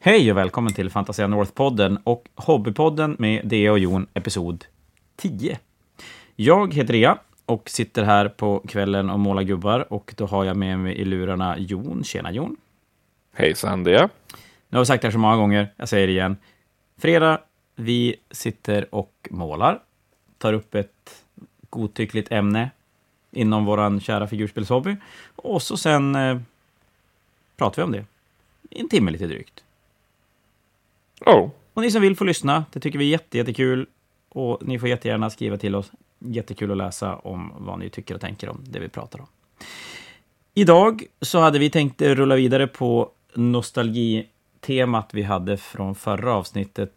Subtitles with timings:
[0.00, 4.64] Hej och välkommen till Fantasia North-podden och Hobbypodden med Dea och Jon, episod
[5.16, 5.58] 10.
[6.36, 10.56] Jag heter Rea och sitter här på kvällen och målar gubbar och då har jag
[10.56, 12.04] med mig i lurarna Jon.
[12.04, 12.56] Tjena Jon!
[13.32, 14.08] Hejsan det!
[14.68, 16.36] Nu har vi sagt det här så många gånger, jag säger det igen.
[16.98, 17.40] Fredag,
[17.76, 19.80] vi sitter och målar,
[20.38, 21.24] tar upp ett
[21.70, 22.70] godtyckligt ämne
[23.30, 24.96] inom vår kära figurspelshobby
[25.36, 26.38] och så sen eh,
[27.56, 28.04] pratar vi om det.
[28.70, 29.64] En timme lite drygt.
[31.26, 31.50] Oh.
[31.74, 33.86] Och ni som vill får lyssna, det tycker vi är jätte, jättekul.
[34.28, 35.92] Och ni får jättegärna skriva till oss.
[36.18, 39.26] Jättekul att läsa om vad ni tycker och tänker om det vi pratar om.
[40.54, 46.92] Idag så hade vi tänkt rulla vidare på nostalgitemat vi hade från förra avsnittet.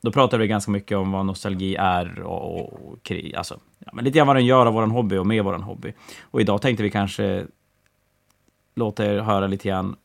[0.00, 4.18] Då pratade vi ganska mycket om vad nostalgi är och, och alltså, ja, men lite
[4.18, 5.92] grann vad den gör av vår hobby och med vår hobby.
[6.20, 7.46] Och idag tänkte vi kanske
[8.74, 9.96] låta er höra lite grann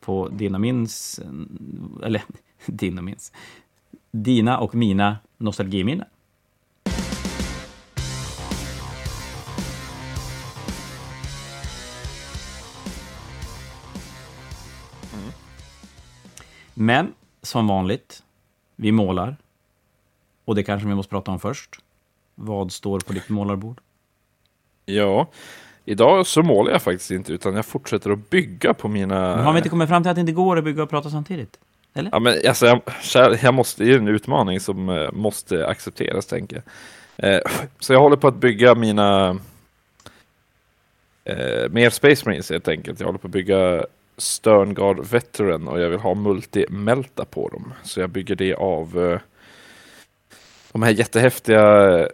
[0.00, 0.88] på din och min,
[2.04, 2.22] eller
[2.72, 3.32] din och minns.
[4.10, 6.06] Dina och mina nostalgiminnen.
[15.12, 15.32] Mm.
[16.74, 18.22] Men som vanligt,
[18.76, 19.36] vi målar.
[20.44, 21.80] Och det kanske vi måste prata om först.
[22.34, 23.80] Vad står på ditt målarbord?
[24.86, 25.28] Ja,
[25.84, 29.36] idag så målar jag faktiskt inte utan jag fortsätter att bygga på mina...
[29.36, 31.10] Men har vi inte kommit fram till att det inte går att bygga och prata
[31.10, 31.58] samtidigt?
[31.94, 32.10] Eller?
[32.12, 32.80] Ja, men alltså,
[33.14, 36.62] jag, jag måste, det är en utmaning som uh, måste accepteras, tänker
[37.16, 37.34] jag.
[37.34, 37.40] Uh,
[37.78, 39.30] så jag håller på att bygga mina
[41.30, 43.00] uh, mer Space Marines helt enkelt.
[43.00, 43.86] Jag håller på att bygga
[44.16, 47.72] Sterngard Veteran och jag vill ha multi-melta på dem.
[47.82, 49.18] Så jag bygger det av uh,
[50.72, 52.08] de här jättehäftiga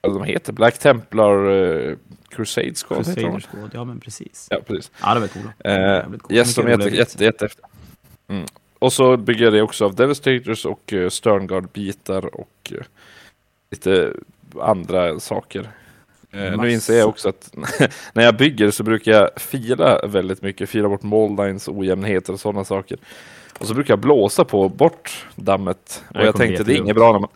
[0.00, 1.96] de heter Black Templar uh,
[2.28, 3.04] Crusade Squad.
[3.04, 4.48] Crusader Squad, ja men precis.
[4.50, 4.90] Ja, precis.
[5.02, 6.08] Ja, det var coola.
[6.08, 7.48] Uh, yes, de är jätte, jätte, jätte, jätte
[8.30, 8.46] Mm.
[8.78, 12.82] Och så bygger jag det också av Devastators och uh, Sterngard-bitar och uh,
[13.70, 14.12] lite
[14.60, 15.70] andra saker.
[16.34, 17.56] Uh, nu inser jag också att
[18.12, 22.64] när jag bygger så brukar jag fila väldigt mycket, fila bort moldlines, ojämnheter och sådana
[22.64, 22.98] saker.
[23.58, 26.04] Och så brukar jag blåsa på bort dammet.
[26.08, 27.30] Och jag, jag tänkte det är inget bra när man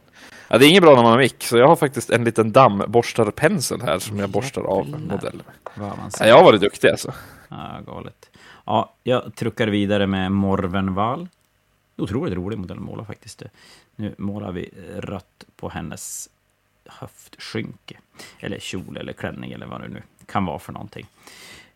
[0.48, 2.52] Ja, det är inget bra när man har mick, så jag har faktiskt en liten
[2.52, 5.42] dammborstarpensel här som jag borstar av modellen.
[5.74, 7.12] Ja, jag har varit duktig alltså.
[7.48, 8.30] Ja, galet.
[8.64, 11.28] Ja, jag truckar vidare med Morvenval.
[11.96, 13.42] Otroligt rolig modell att måla faktiskt.
[13.96, 16.30] Nu målar vi rött på hennes
[16.84, 17.98] höftskynke.
[18.40, 21.06] Eller kjol eller klänning eller vad det nu kan vara för någonting.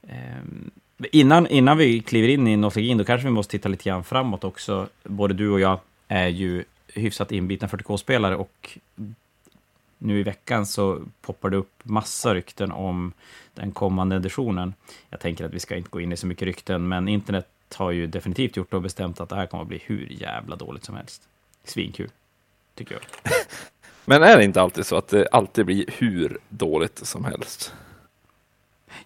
[0.08, 0.70] Ehm,
[1.12, 4.44] innan, innan vi kliver in i nostalgin, då kanske vi måste titta lite grann framåt
[4.44, 4.88] också.
[5.04, 8.78] Både du och jag är ju hyfsat inbitna 40K-spelare och
[9.98, 13.12] nu i veckan så poppar det upp massa rykten om
[13.54, 14.74] den kommande editionen.
[15.10, 17.90] Jag tänker att vi ska inte gå in i så mycket rykten, men internet har
[17.90, 20.96] ju definitivt gjort och bestämt att det här kommer att bli hur jävla dåligt som
[20.96, 21.22] helst.
[21.64, 22.10] Svinkul,
[22.74, 23.32] tycker jag.
[24.04, 27.74] men är det inte alltid så att det alltid blir hur dåligt som helst?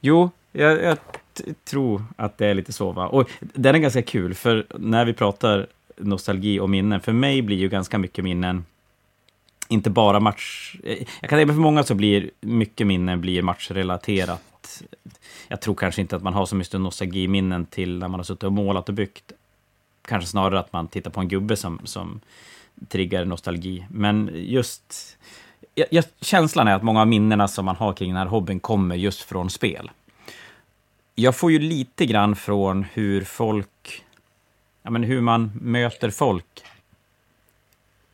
[0.01, 0.99] Jo, jag, jag
[1.65, 2.93] tror att det är lite så.
[2.93, 3.09] Va?
[3.09, 5.67] Och den är ganska kul, för när vi pratar
[5.97, 8.65] nostalgi och minnen, för mig blir ju ganska mycket minnen
[9.69, 10.77] inte bara match...
[10.85, 14.83] Eh, jag kan säga för många så blir mycket minnen blir matchrelaterat.
[15.49, 18.43] Jag tror kanske inte att man har så mycket nostalgiminnen till när man har suttit
[18.43, 19.33] och målat och byggt.
[20.09, 22.21] Kanske snarare att man tittar på en gubbe som, som
[22.89, 23.87] triggar nostalgi.
[23.91, 25.17] Men just...
[25.75, 28.97] Jag, känslan är att många av minnena som man har kring den här hobbyn kommer
[28.97, 29.91] just från spel.
[31.15, 34.03] Jag får ju lite grann från hur folk...
[34.83, 36.63] Ja, men hur man möter folk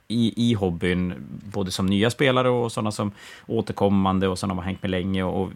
[0.08, 1.14] i, i hobbyn,
[1.52, 3.12] både som nya spelare och sådana som
[3.46, 5.22] återkommande och sådana som har hängt med länge.
[5.22, 5.50] Och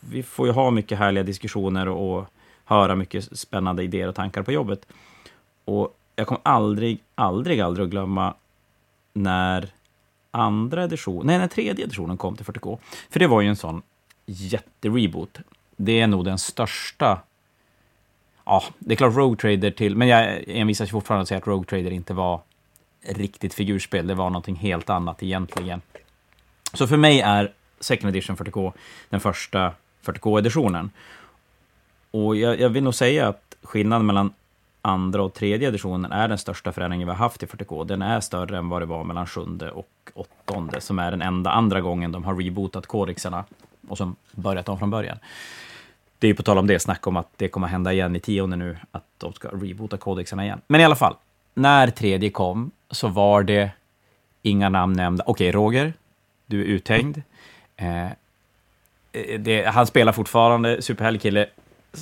[0.00, 2.26] vi får ju ha mycket härliga diskussioner och
[2.64, 4.86] höra mycket spännande idéer och tankar på jobbet.
[5.64, 8.34] Och jag kommer aldrig, aldrig, aldrig att glömma
[9.12, 9.68] när
[10.30, 12.78] andra edition, nej, när tredje editionen kom till 40K.
[13.10, 13.82] För det var ju en sån
[14.26, 15.38] jättereboot.
[15.76, 17.20] Det är nog den största
[18.44, 21.64] Ja, det är klart Rogue Trader till, men jag envisas fortfarande att säga att Rogue
[21.64, 22.40] Trader inte var
[23.02, 24.06] riktigt figurspel.
[24.06, 25.80] Det var någonting helt annat egentligen.
[26.72, 28.72] Så för mig är Second Edition 40K
[29.08, 29.72] den första
[30.04, 30.90] 40K-editionen.
[32.10, 34.32] Och jag, jag, vill nog säga att skillnaden mellan
[34.82, 37.84] andra och tredje editionen är den största förändringen vi har haft i 40K.
[37.84, 41.50] Den är större än vad det var mellan sjunde och åttonde, som är den enda
[41.50, 43.44] andra gången de har rebootat kodexarna
[43.88, 45.18] och som börjat om från början.
[46.18, 48.20] Det är ju på tal om det, snack om att det kommer hända igen i
[48.20, 50.60] tionde nu, att de ska reboota kodexarna igen.
[50.66, 51.16] Men i alla fall,
[51.54, 53.70] när tredje kom så var det
[54.42, 55.24] inga namn nämnda.
[55.26, 55.92] Okej, okay, Roger,
[56.46, 57.22] du är uthängd.
[57.76, 58.08] Eh,
[59.38, 61.46] det, han spelar fortfarande superhärlig kille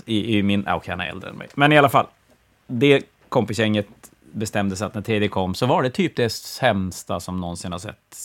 [0.06, 0.60] i, i min...
[0.68, 1.48] Ah, okej, okay, han är äldre än mig.
[1.54, 2.06] Men i alla fall,
[2.66, 3.88] det kompisgänget
[4.32, 7.78] bestämde sig att när tredje kom så var det typ det sämsta som någonsin har
[7.78, 8.16] sett,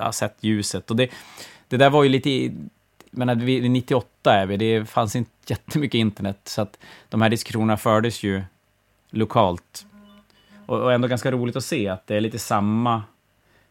[0.00, 0.90] har sett ljuset.
[0.90, 1.10] Och det,
[1.68, 2.54] det där var ju lite...
[3.10, 6.78] Men vi, 98 är vi, det fanns inte jättemycket internet, så att
[7.08, 8.42] de här diskussionerna fördes ju
[9.10, 9.86] lokalt.
[10.66, 13.02] Och, och ändå ganska roligt att se att det är lite samma,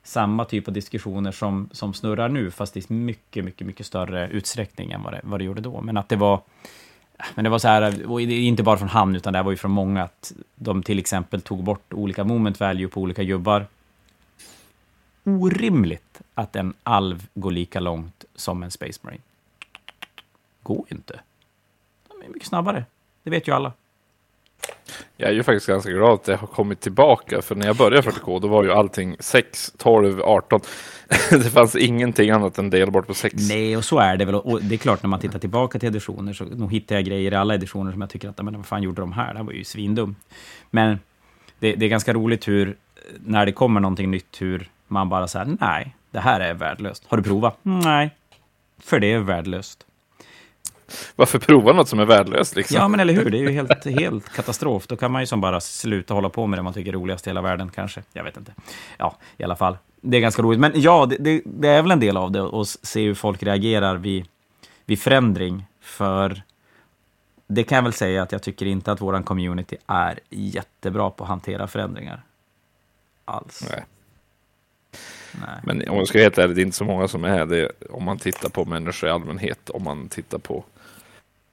[0.04, 4.92] samma typ av diskussioner som, som snurrar nu, fast i mycket, mycket, mycket större utsträckning
[4.92, 5.82] än vad det, vad det gjorde då.
[5.82, 6.42] Men att det var
[7.36, 9.72] men det var så här, och inte bara från han, utan det var ju från
[9.72, 13.66] många, att de till exempel tog bort olika moment value på olika gubbar.
[15.24, 19.22] Orimligt att en alv går lika långt som en Space Marine.
[20.64, 21.20] Går ju inte.
[22.08, 22.86] De är mycket snabbare.
[23.24, 23.74] Det vet ju alla.
[25.18, 28.10] Jag är ju faktiskt ganska glad att det har kommit tillbaka, för när jag började
[28.10, 30.60] 40K då var ju allting 6, 12, 18.
[31.30, 33.36] det fanns ingenting annat än delbart på 6.
[33.50, 34.36] Nej, och så är det väl.
[34.36, 37.32] Och det är klart, när man tittar tillbaka till editioner så nog hittar jag grejer
[37.32, 39.34] i alla editioner som jag tycker att, men vad fan gjorde de här?
[39.34, 40.18] Det här var ju svindumt.
[40.70, 41.00] Men
[41.60, 42.76] det, det, är ganska roligt hur,
[43.20, 47.04] när det kommer någonting nytt, hur man bara säger nej, det här är värdelöst.
[47.08, 47.58] Har du provat?
[47.62, 48.16] Nej,
[48.80, 49.87] för det är värdelöst.
[51.16, 52.56] Varför prova något som är värdelöst?
[52.56, 52.78] Liksom?
[52.78, 53.30] Ja, men eller hur?
[53.30, 54.88] Det är ju helt, helt katastrof.
[54.88, 57.28] Då kan man ju som bara sluta hålla på med det man tycker är roligast
[57.28, 58.04] i hela världen, kanske.
[58.14, 58.54] Jag vet inte.
[58.98, 59.78] Ja, i alla fall.
[60.02, 60.60] Det är ganska roligt.
[60.60, 63.44] Men ja, det, det, det är väl en del av det, att se hur folk
[63.44, 64.26] reagerar vid,
[64.86, 65.66] vid förändring.
[65.82, 66.42] För
[67.48, 71.24] det kan jag väl säga att jag tycker inte att vår community är jättebra på
[71.24, 72.22] att hantera förändringar.
[73.26, 73.68] Alls.
[73.70, 73.84] Nej.
[75.32, 75.60] Nej.
[75.64, 77.72] Men om jag ska vara helt ärlig, det är inte så många som är det
[77.90, 79.70] om man tittar på människor i allmänhet.
[79.70, 80.64] Om man tittar på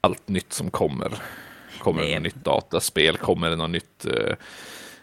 [0.04, 1.12] allt nytt som kommer.
[1.78, 3.16] Kommer det något nytt dataspel?
[3.16, 4.06] Kommer det något nytt?
[4.06, 4.34] Uh,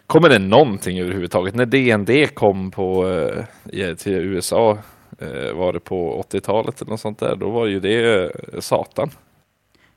[0.08, 1.56] kommer det någonting överhuvudtaget?
[1.56, 4.78] När DND kom på, uh, till USA,
[5.22, 9.10] uh, var det på 80-talet eller något sånt där, då var ju det satan.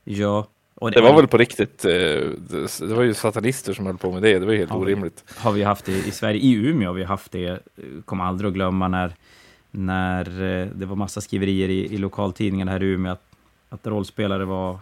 [0.05, 0.47] Ja,
[0.81, 4.39] det, det, var väl på riktigt, det, var ju satanister som höll på med det,
[4.39, 5.25] det var helt har orimligt.
[5.29, 7.61] Vi, har vi haft det i Sverige, i Umeå har vi haft det,
[8.05, 9.15] kommer aldrig att glömma när,
[9.71, 10.25] när
[10.75, 13.23] det var massa skriverier i, i lokaltidningen här i Umeå att,
[13.69, 14.79] att rollspelare var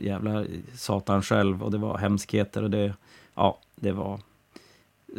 [0.00, 2.94] jävla satan själv och det var hemskheter och det,
[3.34, 4.20] ja, det var...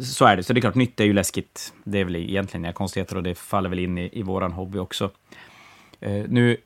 [0.00, 0.42] Så är det.
[0.42, 1.74] Så det är klart, nytt är ju läskigt.
[1.84, 4.78] Det är väl egentligen inga konstigheter och det faller väl in i, i våran hobby
[4.78, 5.10] också.
[6.06, 6.56] Uh, nu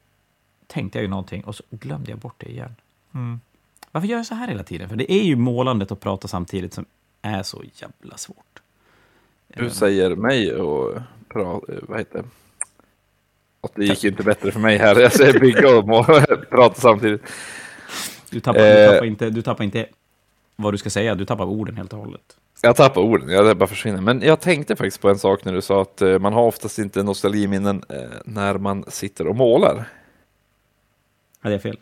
[0.66, 2.75] tänkte jag ju någonting och så glömde jag bort det igen.
[3.14, 3.40] Mm.
[3.90, 4.88] Varför gör jag så här hela tiden?
[4.88, 6.84] För det är ju målandet att prata samtidigt som
[7.22, 8.62] är så jävla svårt.
[9.49, 12.25] Du säger mig och prata, vad heter?
[13.64, 15.00] Och det gick ju inte bättre för mig här.
[15.00, 16.06] Jag säger bygga och
[16.50, 17.22] prata samtidigt.
[18.31, 19.87] Du tappar, du, tappar inte, du tappar inte
[20.56, 22.37] vad du ska säga, du tappar orden helt och hållet.
[22.62, 24.00] Jag tappar orden, jag bara försvinner.
[24.00, 26.78] Men jag tänkte faktiskt på en sak när du sa att eh, man har oftast
[26.78, 29.88] inte nostalgiminnen eh, när man sitter och målar.
[31.43, 31.78] Ja, det är fel.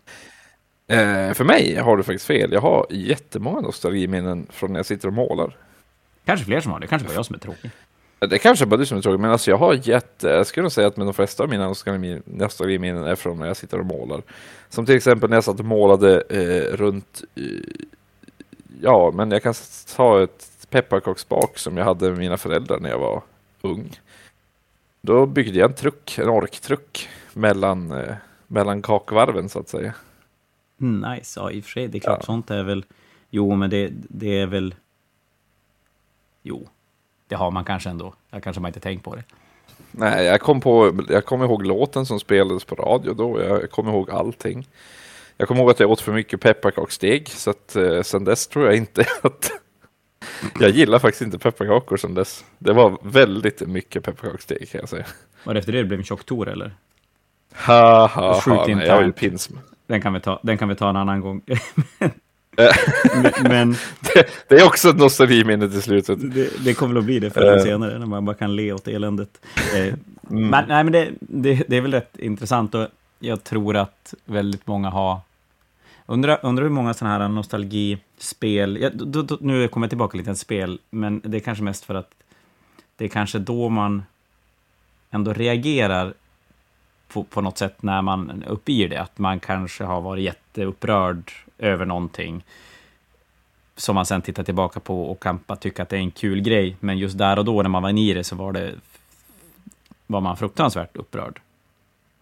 [0.87, 2.53] Eh, för mig har du faktiskt fel.
[2.53, 5.57] Jag har jättemånga nostalgiminnen från när jag sitter och målar.
[6.25, 7.71] Kanske fler som har det, kanske bara jag som är tråkig.
[8.29, 10.87] Det kanske bara du som är tråkig, men alltså jag har jätte, jag skulle säga
[10.87, 11.69] att de flesta av mina
[12.25, 14.23] nostalgiminnen är från när jag sitter och målar.
[14.69, 17.45] Som till exempel när jag satt och målade eh, runt, eh,
[18.81, 19.55] ja, men jag kan
[19.97, 23.23] ta ett pepparkaksbak som jag hade med mina föräldrar när jag var
[23.61, 24.01] ung.
[25.01, 28.15] Då byggde jag en truck, en orktruck, mellan, eh,
[28.47, 29.95] mellan kakvarven så att säga.
[30.77, 32.27] Nice, ja i och för sig, det är klart, ja.
[32.27, 32.85] sånt är väl,
[33.31, 34.75] jo men det, det är väl,
[36.43, 36.69] jo,
[37.33, 38.15] det har man kanske ändå.
[38.31, 39.23] Jag kanske man inte tänkt på det.
[39.91, 43.41] Nej, jag kom, på, jag kom ihåg låten som spelades på radio då.
[43.43, 44.69] Jag kom ihåg allting.
[45.37, 48.67] Jag kommer ihåg att jag åt för mycket pepparkaksdeg, så att eh, sen dess tror
[48.67, 49.51] jag inte att...
[50.61, 52.45] jag gillar faktiskt inte pepparkakor sen dess.
[52.59, 55.07] Det var väldigt mycket pepparkaksdeg kan jag säga.
[55.45, 56.75] Var det efter det du blev en tjocktor eller?
[57.67, 58.67] Ha, ha, ha.
[58.67, 59.57] Nej, jag har ju pinsm.
[59.87, 61.43] Den kan vi ta, den kan vi ta en annan gång.
[63.43, 66.35] men det, det, är också ett nostalgiminne till slutet.
[66.35, 67.65] Det, det, kommer att bli det förr eller uh.
[67.65, 69.47] senare, när man bara kan le åt eländet.
[69.75, 69.99] Eh, mm.
[70.29, 74.67] Men, nej, men det, det, det är väl rätt intressant och jag tror att väldigt
[74.67, 75.19] många har...
[76.07, 78.79] Undrar, undrar hur många sådana här nostalgispel...
[78.81, 81.85] Ja, då, då, nu kommer jag tillbaka lite till spel, men det är kanske mest
[81.85, 82.11] för att
[82.97, 84.03] det är kanske då man
[85.11, 86.15] ändå reagerar
[87.09, 88.97] på, på något sätt när man uppger det.
[88.97, 91.33] Att man kanske har varit jätteupprörd
[91.63, 92.45] över någonting
[93.77, 96.77] som man sen tittar tillbaka på och kan tycka att det är en kul grej.
[96.81, 98.75] Men just där och då när man var i det så var det
[100.07, 101.41] var man fruktansvärt upprörd.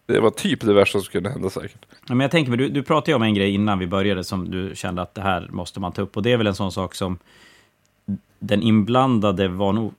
[0.05, 1.85] Det var typ det värsta som kunde hända säkert.
[1.89, 4.51] Ja, men jag tänker, du, du pratade ju om en grej innan vi började som
[4.51, 6.17] du kände att det här måste man ta upp.
[6.17, 7.17] Och det är väl en sån sak som
[8.39, 9.93] den inblandade var nog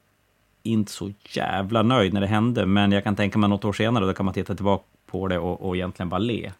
[0.62, 2.66] inte så jävla nöjd när det hände.
[2.66, 5.38] Men jag kan tänka mig något år senare, då kan man titta tillbaka på det
[5.38, 6.52] och, och egentligen bara le.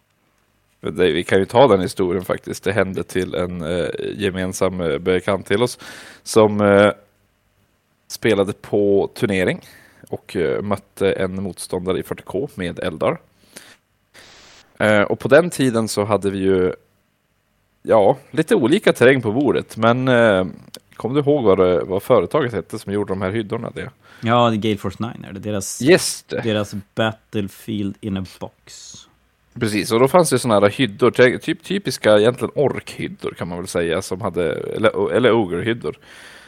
[0.91, 2.63] Vi kan ju ta den historien faktiskt.
[2.63, 5.79] Det hände till en eh, gemensam eh, bekant till oss
[6.23, 6.91] som eh,
[8.07, 9.61] spelade på turnering
[10.09, 13.17] och eh, mötte en motståndare i 40K med Eldar.
[14.77, 16.73] Eh, och på den tiden så hade vi ju
[17.81, 20.45] ja, lite olika terräng på bordet, men eh,
[20.95, 23.71] Kommer du ihåg vad, det, vad företaget hette som gjorde de här hyddorna?
[23.75, 23.89] Det?
[24.21, 25.39] Ja, Gale Force 9 är det.
[25.39, 26.41] Deras, yes, det.
[26.41, 28.93] deras Battlefield in a box.
[29.59, 33.67] Precis, och då fanns det sådana här hyddor, typ typiska egentligen orkhyddor kan man väl
[33.67, 35.97] säga, som hade, eller, eller ogre-hyddor.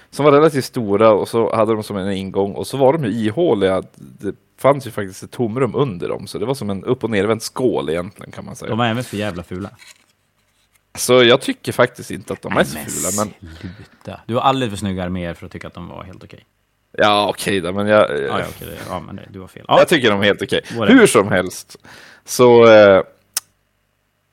[0.10, 3.06] Som var relativt stora och så hade de som en ingång och så var de
[3.06, 3.84] ju ihåliga.
[3.96, 7.10] Det fanns ju faktiskt ett tomrum under dem, så det var som en upp och
[7.10, 8.70] nervänd skål egentligen kan man säga.
[8.70, 9.70] De var även för jävla fula.
[10.96, 13.24] Så jag tycker faktiskt inte att de är så fula.
[13.26, 13.50] Men...
[13.60, 14.20] Sluta.
[14.28, 16.46] Du har alldeles för snygga arméer för att tycka att de var helt okej.
[16.98, 18.10] Ja, okej då, men jag...
[18.10, 19.66] Ja, ja, okej, ja men du har fel.
[19.68, 19.80] Ja.
[19.80, 20.62] Jag tycker de är helt okej.
[20.88, 21.78] Hur som helst,
[22.26, 22.68] så...
[22.68, 23.02] Eh,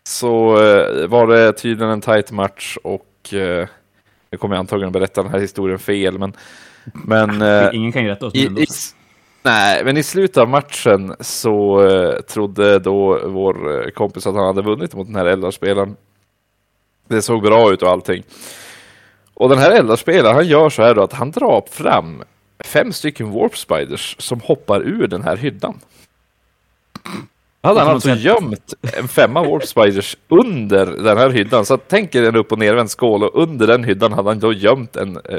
[0.05, 3.35] så eh, var det tydligen en tight match och...
[3.35, 3.69] Eh,
[4.31, 6.33] nu kommer jag antagligen berätta den här historien fel, men...
[6.85, 7.43] men
[7.75, 8.35] Ingen kan ju rätta oss.
[8.35, 8.67] I, i,
[9.43, 11.83] nej, men i slutet av matchen så
[12.29, 15.97] trodde då vår kompis att han hade vunnit mot den här eldarspelaren.
[17.09, 18.23] Det såg bra ut och allting.
[19.35, 22.23] Och den här eldarspelaren, han gör så här då att han drar fram
[22.65, 25.81] fem stycken Warp Spiders som hoppar ur den här hyddan.
[27.63, 31.67] Hade han alltså gömt en femma Warp Spiders under den här hyddan.
[31.67, 34.53] Så tänk er en upp och nervänd skål och under den hyddan hade han då
[34.53, 35.39] gömt en eh,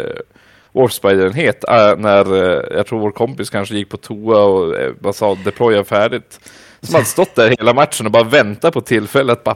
[0.71, 1.63] Warp Spider-enhet.
[1.63, 5.35] Äh, när eh, jag tror vår kompis kanske gick på toa och eh, bara sa
[5.35, 6.39] deploya färdigt.
[6.81, 9.43] Som hade stått där hela matchen och bara väntat på tillfället.
[9.43, 9.55] Bara,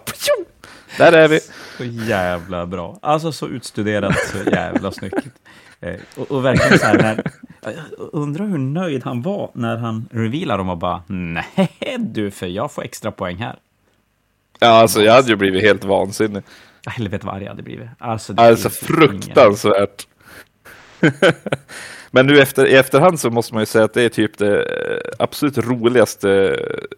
[0.97, 1.39] där är vi.
[1.77, 2.99] Så jävla bra.
[3.01, 5.25] Alltså så utstuderat, så jävla snyggt.
[5.79, 7.23] Eh, och, och, verkligen så här, när,
[7.61, 7.73] jag
[8.13, 12.71] undrar hur nöjd han var när han revealade dem och bara nej du, för jag
[12.71, 13.59] får extra poäng här.
[14.59, 16.43] Ja, alltså jag hade ju blivit helt vansinnig.
[16.85, 17.87] Helvete vad arg jag hade blivit.
[17.97, 20.07] Alltså, alltså fruktansvärt.
[22.11, 24.63] Men nu efter, i efterhand så måste man ju säga att det är typ det
[24.63, 26.31] eh, absolut roligaste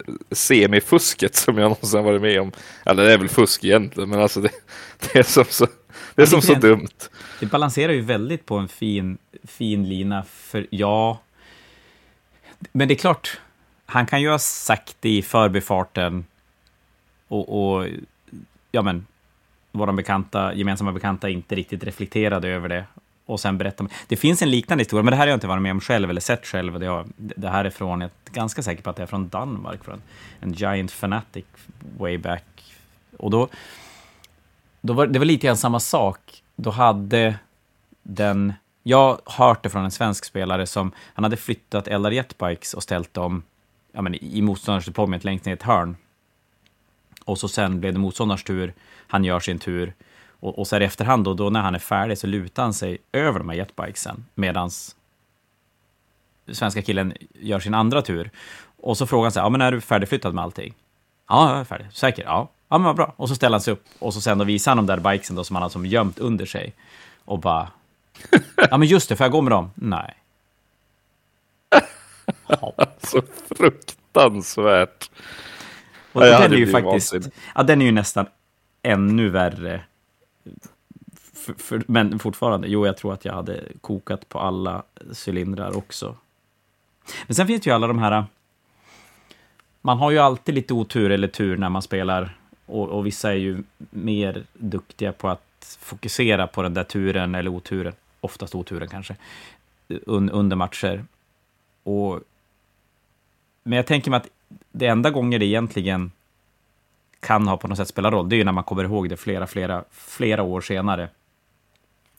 [0.08, 2.52] eh, semifusket som jag någonsin varit med om.
[2.86, 4.50] Eller det är väl fusk egentligen, men alltså det,
[5.00, 5.68] det är som så,
[6.16, 7.10] det är som så dumt.
[7.40, 11.20] Det balanserar ju väldigt på en fin, fin lina, för ja...
[12.72, 13.40] Men det är klart,
[13.86, 16.26] han kan ju ha sagt det i förbifarten
[17.28, 17.88] och, och
[18.72, 19.06] ja men,
[19.72, 22.86] våra bekanta, gemensamma bekanta inte riktigt reflekterade över det
[23.30, 23.92] och sen berättar man.
[24.08, 26.10] Det finns en liknande historia, men det här har jag inte varit med om själv
[26.10, 26.80] eller sett själv.
[26.80, 29.30] Det, har, det här är från, jag är ganska säker på att det är från
[29.30, 30.02] Danmark, från
[30.40, 31.46] en Giant Fanatic
[31.98, 32.76] way back.
[33.18, 33.50] Och då,
[34.82, 36.44] då var det var lite grann samma sak.
[36.56, 37.36] Då hade
[38.04, 42.74] den, jag har hört det från en svensk spelare som, han hade flyttat Eldar Jetbikes
[42.74, 43.44] och ställt dem
[43.92, 45.98] ja, men, i motståndarens deployment längst ner i ett hörn.
[47.26, 48.74] Och så sen blev det motståndarens tur,
[49.08, 49.94] han gör sin tur
[50.40, 52.74] och, och så här i efterhand då, då när han är färdig så lutar han
[52.74, 54.70] sig över de här jetbikesen medan
[56.52, 58.32] svenska killen gör sin andra tur.
[58.82, 60.74] Och så frågar han sig, ja men är du färdigflyttad med allting?
[61.28, 61.88] Ja, jag är färdig.
[61.92, 62.24] Säker?
[62.24, 62.50] Ja.
[62.70, 63.14] Ja, men vad bra.
[63.16, 65.36] Och så ställer han sig upp och så sen då visar han de där bikesen
[65.36, 66.74] då som han har som gömt under sig.
[67.26, 67.68] Och bara,
[68.56, 69.72] ja men just det, får jag gå med dem?
[69.76, 70.14] Nej.
[72.48, 72.74] Ja.
[73.04, 73.22] Så
[73.58, 75.12] fruktansvärt.
[76.12, 77.16] Och ja, den är ju faktiskt,
[77.56, 78.26] ja den är ju nästan
[78.84, 79.82] ännu värre
[81.56, 84.84] för, för, men fortfarande, jo, jag tror att jag hade kokat på alla
[85.26, 86.16] cylindrar också.
[87.28, 88.26] Men sen finns det ju alla de här...
[89.82, 92.38] Man har ju alltid lite otur eller tur när man spelar.
[92.70, 97.52] Och, och vissa är ju mer duktiga på att fokusera på den där turen eller
[97.52, 97.94] oturen.
[98.22, 99.16] Oftast oturen kanske.
[99.88, 101.06] Un, under matcher.
[101.84, 102.20] Och,
[103.64, 104.28] men jag tänker mig att
[104.72, 106.12] det enda gånger det egentligen
[107.20, 109.18] kan ha på något sätt spelat roll, det är ju när man kommer ihåg det
[109.18, 111.10] flera, flera, flera år senare.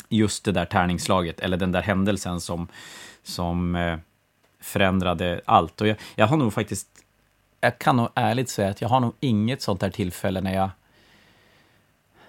[0.09, 2.69] Just det där tärningslaget, eller den där händelsen som,
[3.23, 3.99] som eh,
[4.61, 5.80] förändrade allt.
[5.80, 7.00] Och jag, jag har nog faktiskt,
[7.61, 10.71] jag kan nog ärligt säga att jag har nog inget sånt där tillfälle när jag,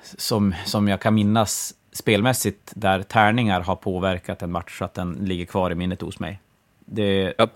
[0.04, 5.14] som, som jag kan minnas spelmässigt, där tärningar har påverkat en match så att den
[5.14, 6.40] ligger kvar i minnet hos mig.
[6.86, 7.34] Det...
[7.38, 7.50] Jag,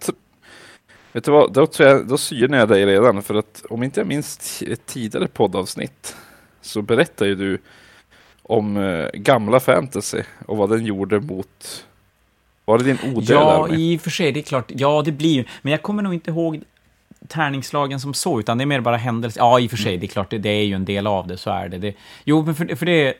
[1.12, 3.24] Vet du vad, då, tror jag, då synar jag dig redan.
[3.24, 6.15] För att om inte jag minns ett tidigare poddavsnitt
[6.62, 7.60] så berättar ju du
[8.44, 11.86] om uh, gamla fantasy och vad den gjorde mot...
[12.65, 14.72] Var det din OD Ja, i och för sig, det är klart.
[14.75, 15.50] Ja, det blir.
[15.62, 16.63] Men jag kommer nog inte ihåg
[17.27, 19.41] tärningslagen som så, utan det är mer bara händelser.
[19.41, 21.27] Ja, i och för sig, det är klart, det, det, är ju en del av
[21.27, 21.77] det, så är det.
[21.77, 23.13] det jo, men för, för det,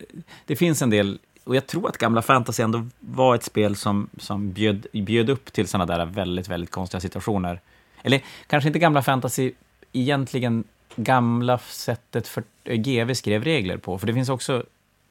[0.46, 4.10] det finns en del, och jag tror att gamla fantasy ändå var ett spel som,
[4.18, 7.60] som bjöd, bjöd upp till sådana där väldigt, väldigt konstiga situationer
[8.06, 9.52] eller kanske inte gamla fantasy
[9.94, 10.64] egentligen
[10.96, 13.98] gamla sättet för GV skrev regler på.
[13.98, 14.64] För det finns också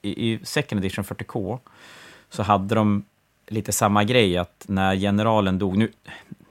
[0.03, 1.59] i, i Second Edition 40K
[2.31, 3.05] så hade de
[3.47, 5.93] lite samma grej att när generalen dog, nu,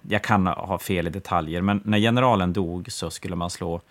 [0.09, 3.81] jag kan ha fel i detaljer, men när generalen dog så skulle man slå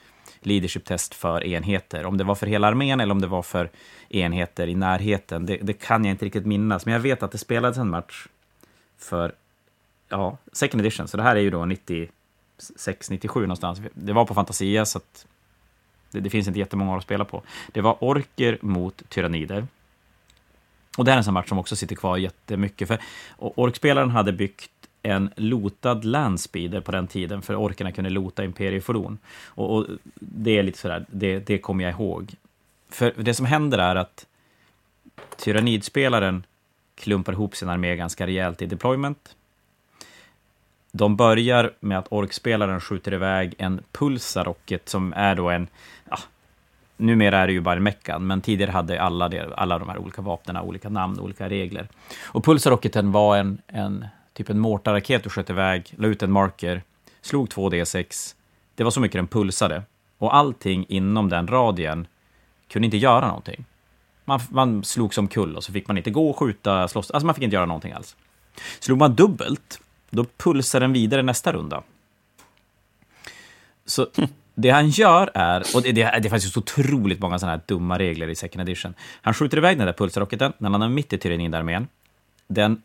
[0.40, 2.06] leadership-test för enheter.
[2.06, 3.70] Om det var för hela armén eller om det var för
[4.08, 6.86] enheter i närheten, det, det kan jag inte riktigt minnas.
[6.86, 8.26] Men jag vet att det spelades en match
[8.98, 9.34] för
[10.08, 13.80] ja, second edition, så det här är ju då 96, 97 någonstans.
[13.94, 15.26] Det var på Fantasia, så att
[16.10, 17.42] det, det finns inte jättemånga att spela på.
[17.72, 19.66] Det var orker mot tyrannider.
[20.98, 22.98] Och det här är en sån match som också sitter kvar jättemycket, för
[23.38, 24.70] orkspelaren hade byggt
[25.02, 29.18] en lotad landspeeder på den tiden, för orkerna kunde lota imperiefordon.
[29.46, 32.34] Och, och det är lite sådär, det, det kommer jag ihåg.
[32.90, 34.26] För det som händer är att
[35.36, 36.44] Tyranidspelaren
[36.94, 39.36] klumpar ihop sin armé ganska rejält i deployment.
[40.92, 45.68] De börjar med att orkspelaren skjuter iväg en pulsarocket som är då en...
[46.10, 46.18] Ja,
[46.96, 49.98] numera är det ju bara en meckan, men tidigare hade alla, det, alla de här
[49.98, 51.88] olika vapnen olika namn, olika regler.
[52.24, 56.82] Och pulsarocketen var en, en typ en mortarraket du sköt iväg, la ut en marker,
[57.20, 58.34] slog 2D6.
[58.74, 59.82] Det var så mycket den pulsade.
[60.18, 62.06] Och allting inom den radien
[62.68, 63.64] kunde inte göra någonting.
[64.24, 67.10] Man, man slog som kull och så fick man inte gå, skjuta, slåss.
[67.10, 68.16] Alltså man fick inte göra någonting alls.
[68.80, 71.82] Slog man dubbelt, då pulsar den vidare nästa runda.
[73.84, 74.06] Så
[74.54, 77.98] det han gör är, och det, det, det finns så otroligt många sådana här dumma
[77.98, 78.94] regler i second edition.
[79.22, 81.88] Han skjuter iväg den där pulsrocketen när han är mitt i tyrannidarmén.
[82.46, 82.82] Den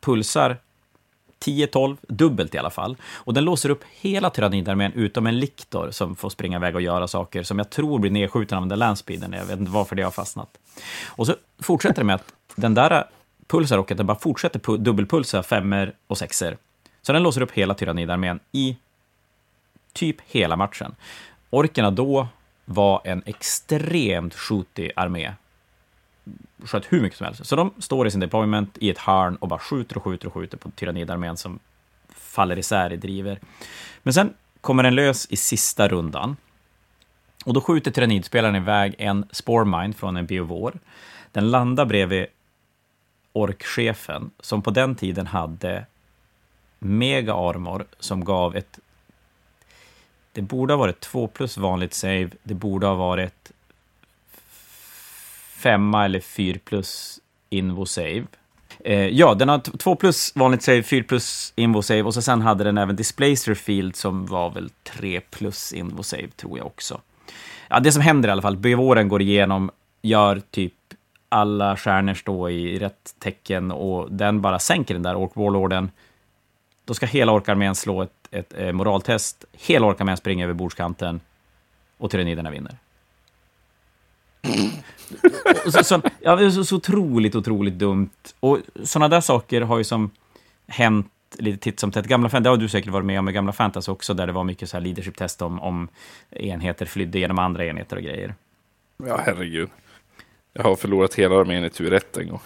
[0.00, 0.56] pulsar
[1.44, 2.96] 10-12, dubbelt i alla fall.
[3.14, 7.08] Och den låser upp hela tyrannidarmén utom en liktor som får springa iväg och göra
[7.08, 9.32] saker som jag tror blir nedskjuten av den där landspeeden.
[9.32, 10.58] Jag vet inte varför det har fastnat.
[11.06, 13.04] Och så fortsätter det med att den där
[13.46, 16.56] pulsarrocketen bara fortsätter dubbelpulsa femmer och sexer.
[17.02, 18.76] Så den låser upp hela tyrannidarmén i
[19.92, 20.94] typ hela matchen.
[21.50, 22.28] Orkerna då
[22.64, 25.32] var en extremt skjutig armé
[26.64, 27.46] sköt hur mycket som helst.
[27.46, 30.34] Så de står i sin deployment i ett hörn och bara skjuter och skjuter och
[30.34, 31.58] skjuter på tyrannidarmén som
[32.08, 33.38] faller isär i driver.
[34.02, 36.36] Men sen kommer den lös i sista rundan.
[37.44, 40.78] Och då skjuter tyrannidspelaren iväg en spårmine från en biovår.
[41.32, 42.26] Den landar bredvid
[43.32, 45.86] orkchefen, som på den tiden hade
[46.78, 48.78] mega armor som gav ett...
[50.32, 53.52] Det borde ha varit 2 plus vanligt save, det borde ha varit
[55.56, 58.24] femma eller 4 plus invo save.
[58.84, 62.42] Eh, ja, den har 2 plus vanligt save, 4 plus invo save och så sen
[62.42, 67.00] hade den även displacer field som var väl 3 plus invo save tror jag också.
[67.68, 69.70] Ja, det som händer i alla fall, bevåren går igenom,
[70.02, 70.74] gör typ
[71.28, 75.90] alla stjärnor stå i rätt tecken och den bara sänker den där Ork Warlorden.
[76.84, 81.20] Då ska hela orkarmén slå ett, ett, ett eh, moraltest, hela orkarmén springer över bordskanten
[81.98, 82.78] och tyranniderna vinner
[85.66, 88.10] så, så, ja, det är så, så otroligt, otroligt dumt.
[88.40, 90.10] Och sådana där saker har ju som
[90.66, 92.06] hänt lite titt som tätt.
[92.06, 94.44] Gamla det har du säkert varit med om i gamla Fantasy också, där det var
[94.44, 95.88] mycket så här leadership-test om, om
[96.30, 98.34] enheter flydde genom andra enheter och grejer.
[98.96, 99.70] Ja, herregud.
[100.52, 102.40] Jag har förlorat hela armén i tur ett en gång.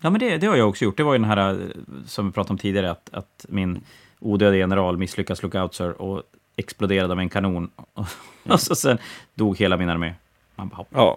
[0.00, 0.96] Ja, men det, det har jag också gjort.
[0.96, 1.72] Det var ju den här,
[2.06, 3.80] som vi pratade om tidigare, att, att min
[4.18, 6.22] odöde general misslyckas lookoutsar och
[6.56, 7.70] exploderade av en kanon.
[8.42, 8.98] och så sen
[9.34, 10.14] dog hela min armé.
[10.60, 11.16] Man bara, ja.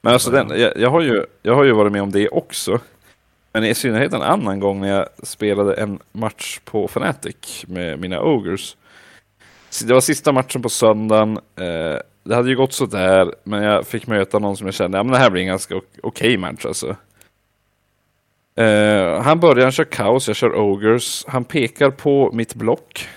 [0.00, 2.80] Men alltså den, jag, jag, har ju, jag har ju varit med om det också.
[3.52, 8.20] Men i synnerhet en annan gång när jag spelade en match på Fnatic med mina
[8.20, 8.76] Ogers.
[9.84, 11.36] Det var sista matchen på söndagen.
[11.36, 15.02] Eh, det hade ju gått sådär, men jag fick möta någon som jag kände, ja
[15.02, 16.96] men det här blir en ganska okej okay match alltså.
[18.56, 21.24] Eh, han börjar, han kör kaos, jag kör Ogers.
[21.26, 23.08] Han pekar på mitt block.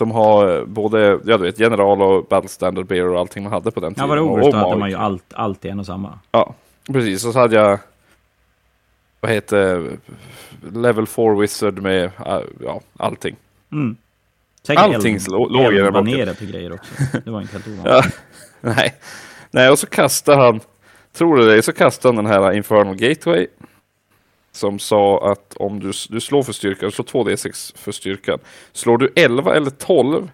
[0.00, 3.70] Som har både ja, du vet, general och battle standard bear och allting man hade
[3.70, 4.08] på den tiden.
[4.08, 6.18] Ja, var det då hade man ju allt, allt en och samma.
[6.30, 6.54] Ja,
[6.86, 7.24] precis.
[7.24, 7.78] Och så hade jag
[9.20, 9.90] vad heter
[10.74, 12.10] level 4 wizard med
[12.60, 13.36] ja, allting.
[13.72, 13.96] Mm.
[14.76, 16.94] Allting låg i den till grejer också.
[17.24, 17.86] Det var inte helt ovanligt.
[17.86, 18.02] ja,
[18.60, 18.94] nej.
[19.50, 20.60] nej, och så kastar han,
[21.12, 23.46] tror du det, så kastar han den här Infernal Gateway
[24.52, 28.38] som sa att om du, du slår för styrkan, slår 2D6 för styrkan.
[28.72, 30.30] Slår du 11 eller 12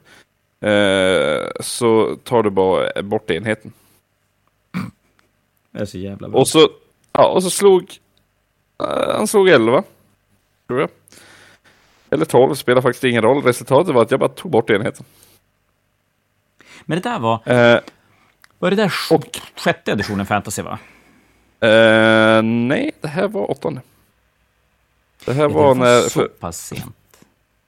[0.61, 3.73] eh, så tar du bara bort enheten.
[5.71, 6.41] Det är så jävla bra.
[6.41, 6.69] Och så,
[7.13, 7.83] ja, och så slog
[8.83, 9.83] uh, han slog 11.
[10.67, 10.91] Tror jag.
[12.11, 13.43] Eller 12, spelar faktiskt ingen roll.
[13.43, 15.05] Resultatet var att jag bara tog bort enheten.
[16.85, 17.35] Men det där var...
[17.45, 17.81] Eh,
[18.59, 20.79] var det där och, sjätte editionen fantasy va?
[21.61, 23.81] Eh, nej, det här var åttonde.
[25.27, 26.01] Det här var det var när...
[26.01, 26.97] så pass sent.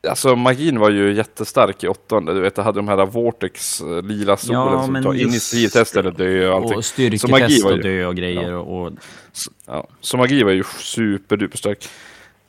[0.08, 2.34] Alltså magin var ju jättestark i åttonde.
[2.34, 6.10] Du vet, det hade de här Vortex eh, lila solen ja, som tar initiativtest eller
[6.10, 6.76] dö och allting.
[6.76, 8.50] Och styrketest och dö och grejer.
[8.50, 8.58] Ja.
[8.58, 8.92] Och...
[9.32, 9.86] Så, ja.
[10.00, 11.88] så magi var ju superduperstark.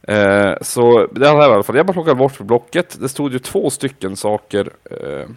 [0.01, 1.75] Eh, så det här i alla fall.
[1.75, 2.97] Jag bara plockade bort blocket.
[2.99, 4.69] Det stod ju två stycken saker.
[4.91, 5.29] Eh...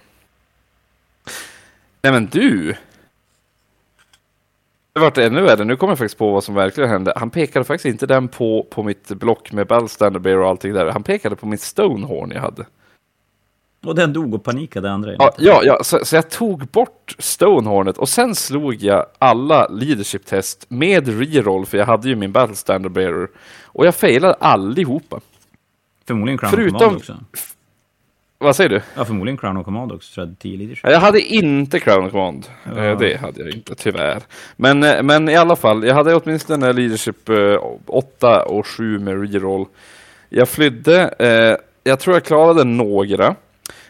[2.02, 2.74] Nej men du!
[4.94, 5.64] Det vart ännu värre.
[5.64, 7.12] Nu kommer jag faktiskt på vad som verkligen hände.
[7.16, 10.86] Han pekade faktiskt inte den på, på mitt block med Ballstander Bear och allting där.
[10.86, 12.66] Han pekade på mitt Stonehorn jag hade.
[13.86, 17.98] Och den dog och panikade andra Ja, ja, ja så, så, jag tog bort Stonehornet
[17.98, 22.78] och sen slog jag alla leadership test med reroll, för jag hade ju min Battle
[22.78, 23.28] Bearer.
[23.64, 25.20] Och jag failade allihopa.
[26.06, 27.16] Förmodligen Crown Förutom, också.
[28.42, 28.80] Vad säger du?
[28.96, 30.80] Ja, förmodligen Crown of Command också, tror jag 10 liters.
[30.84, 32.46] Jag hade inte Crown of Command.
[32.64, 32.84] Ja.
[32.84, 34.22] Eh, det hade jag inte, tyvärr.
[34.56, 37.28] Men, eh, men i alla fall, jag hade åtminstone Leadership
[37.86, 39.66] 8 eh, och 7 med reroll.
[40.28, 41.14] Jag flydde,
[41.84, 43.34] jag tror jag klarade några.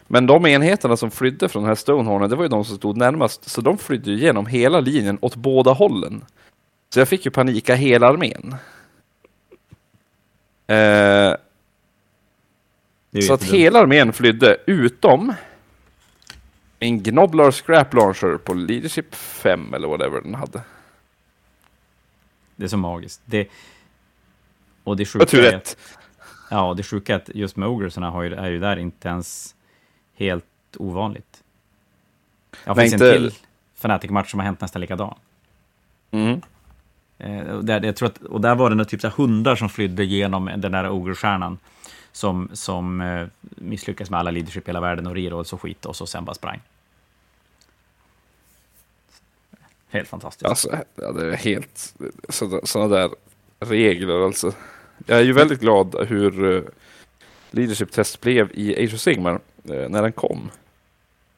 [0.07, 2.97] Men de enheterna som flydde från den här Stonehornen, det var ju de som stod
[2.97, 3.49] närmast.
[3.49, 6.25] Så de flydde ju genom hela linjen åt båda hållen.
[6.93, 8.55] Så jag fick ju panika hela armén.
[10.67, 11.35] Eh,
[13.21, 15.33] så att hela armén flydde, utom
[16.79, 20.61] en Gnoblar Scrap Launcher på Leadership 5 eller whatever den hade.
[22.55, 23.21] Det är så magiskt.
[23.25, 23.47] Det...
[24.83, 25.77] Och det sjuka är att...
[26.49, 29.55] Ja, det sjuka är att just med Ogresarna är ju där inte ens
[30.15, 30.45] helt
[30.77, 31.43] ovanligt.
[32.65, 33.15] Jag finns inte...
[33.15, 33.31] en till
[33.75, 35.15] Fnatic-match som har hänt nästan likadan.
[36.11, 36.41] Mm.
[37.17, 40.45] Eh, där, jag tror att, och där var det typ så hundar som flydde genom
[40.57, 41.57] den där Ogre-stjärnan
[42.13, 45.95] som, som eh, misslyckades med alla leadership i hela världen och rerolls och skit och
[45.95, 46.61] så sen bara sprang.
[49.89, 50.45] Helt fantastiskt.
[50.45, 51.95] Alltså, ja, det är helt
[52.63, 53.09] sådana där
[53.59, 54.53] regler alltså.
[55.05, 56.63] Jag är ju väldigt glad hur uh,
[57.51, 59.33] leadership test blev i Age of Sigmar
[59.69, 60.51] uh, när den kom.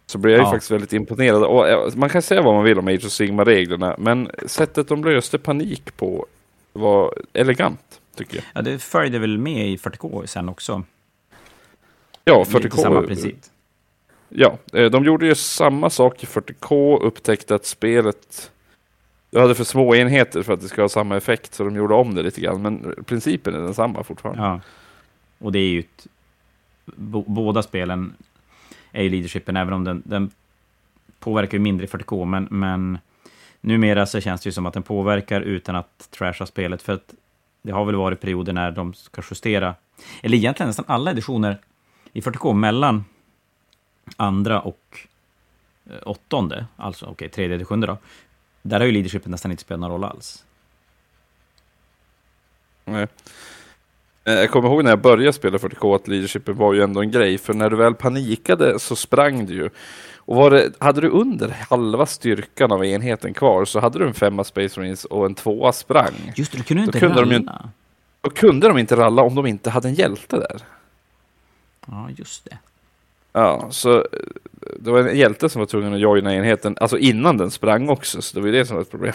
[0.06, 0.48] Så blev jag ja.
[0.48, 1.44] ju faktiskt väldigt imponerad.
[1.44, 5.38] Och, man kan säga vad man vill om Age of Sigmar-reglerna, men sättet de löste
[5.38, 6.26] panik på
[6.74, 8.46] var elegant tycker jag.
[8.54, 10.84] Ja, det följde väl med i 40K sen också.
[12.24, 12.76] Ja, 40K.
[12.76, 13.36] Samma princip.
[14.30, 18.52] Ja, eh, de gjorde ju samma sak i 40K, upptäckte att spelet
[19.36, 21.94] du hade för små enheter för att det ska ha samma effekt, så de gjorde
[21.94, 22.62] om det lite grann.
[22.62, 24.44] Men principen är densamma fortfarande.
[24.44, 24.62] Ja,
[25.40, 26.08] och det är ju ett,
[27.26, 28.14] båda spelen
[28.92, 30.32] är ju leadershipen, även om den, den
[31.20, 32.98] påverkar mindre i 40K, men, men
[33.62, 37.14] numera så känns det ju som att den påverkar utan att trasha spelet, för att
[37.66, 39.76] det har väl varit perioder när de ska justera,
[40.24, 41.62] eller egentligen nästan alla editioner
[42.14, 43.06] i 40K mellan
[44.18, 45.00] andra och
[45.90, 47.98] eh, åttonde, alltså okej, okay, tredje till sjunde då.
[48.62, 50.46] Där har ju leadershipen nästan inte spelat någon roll alls.
[52.86, 53.08] Nej.
[54.26, 57.12] Eh, jag kommer ihåg när jag började spela 40K att leadershipen var ju ändå en
[57.12, 59.70] grej, för när du väl panikade så sprang du ju.
[60.18, 64.44] Och det, hade du under halva styrkan av enheten kvar så hade du en femma
[64.44, 66.34] Space Marines och en tvåa sprang.
[66.36, 67.34] Just det, du kunde inte kunde ralla.
[67.34, 67.50] De,
[68.22, 70.62] då kunde de inte ralla om de inte hade en hjälte där.
[71.88, 72.58] Ja, just det.
[73.34, 74.06] Ja, så eh,
[74.80, 78.22] det var en hjälte som var tvungen att joina enheten, alltså innan den sprang också,
[78.22, 79.14] så det var ju det som var ett problem.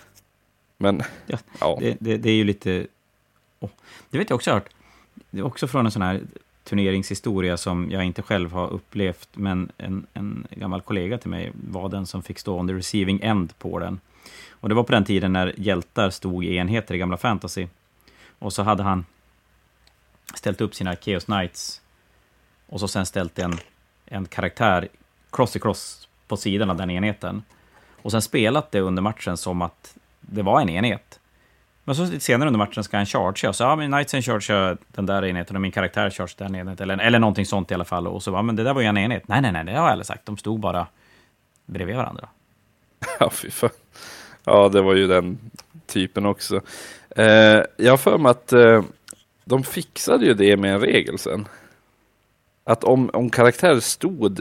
[0.78, 1.38] Men, ja.
[1.60, 1.76] ja.
[1.80, 2.86] Det, det, det, är ju lite...
[3.62, 3.70] Oh,
[4.10, 4.68] det vet jag också hört.
[5.30, 6.20] Det är också från en sån här
[6.64, 11.88] turneringshistoria som jag inte själv har upplevt, men en, en gammal kollega till mig var
[11.88, 14.00] den som fick stå on the receiving end på den.
[14.50, 17.66] Och det var på den tiden när hjältar stod i enheter i gamla fantasy.
[18.38, 19.04] Och så hade han
[20.34, 21.80] ställt upp sina Chaos Knights
[22.66, 23.58] och så sen ställt en,
[24.06, 24.88] en karaktär
[25.30, 27.42] cross i cross på sidan av den enheten.
[28.02, 31.20] Och sen spelat det under matchen som att det var en enhet.
[31.84, 33.52] Men så senare under matchen ska han chargea.
[33.52, 36.90] Så ja, men Knightsen chargear den där enheten och min karaktär chargear den enheten.
[36.90, 38.06] Eller, eller någonting sånt i alla fall.
[38.06, 39.28] Och så ja, men det där var ju en enhet.
[39.28, 40.26] Nej, nej, nej, det har jag aldrig sagt.
[40.26, 40.86] De stod bara
[41.66, 42.28] bredvid varandra.
[43.20, 43.70] Ja, fy fan.
[44.44, 45.38] Ja, det var ju den
[45.86, 46.60] typen också.
[47.16, 48.82] Eh, jag har för mig att eh,
[49.44, 51.48] de fixade ju det med en regel sen.
[52.64, 54.40] Att om, om karaktärer stod,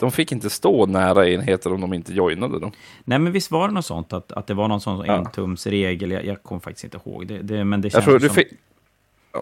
[0.00, 2.72] de fick inte stå nära enheter om de inte joinade dem.
[3.04, 5.12] Nej, men visst var det något sånt, att, att det var någon sån ja.
[5.12, 8.34] entumsregel, jag, jag kommer faktiskt inte ihåg det, det men det jag tror du som...
[8.34, 8.48] Fick,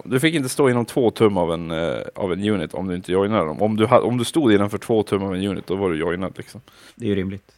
[0.05, 2.95] du fick inte stå inom två tum av en, uh, av en unit om du
[2.95, 3.63] inte joinade dem.
[3.63, 6.33] Om du, om du stod innanför två tum av en unit, då var du joinad
[6.37, 6.61] liksom.
[6.95, 7.53] Det är ju rimligt.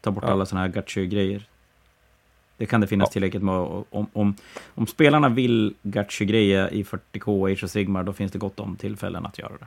[0.00, 0.32] Ta bort ja.
[0.32, 1.42] alla sådana här gacha-grejer.
[2.56, 3.12] Det kan det finnas ja.
[3.12, 3.54] tillräckligt med.
[3.90, 4.34] Om, om,
[4.74, 9.26] om spelarna vill gacha-grejer i 40K Age of Sigmar, då finns det gott om tillfällen
[9.26, 9.66] att göra det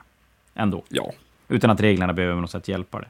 [0.54, 0.84] ändå.
[0.88, 1.12] Ja.
[1.48, 3.08] Utan att reglerna behöver på något sätt hjälpa det.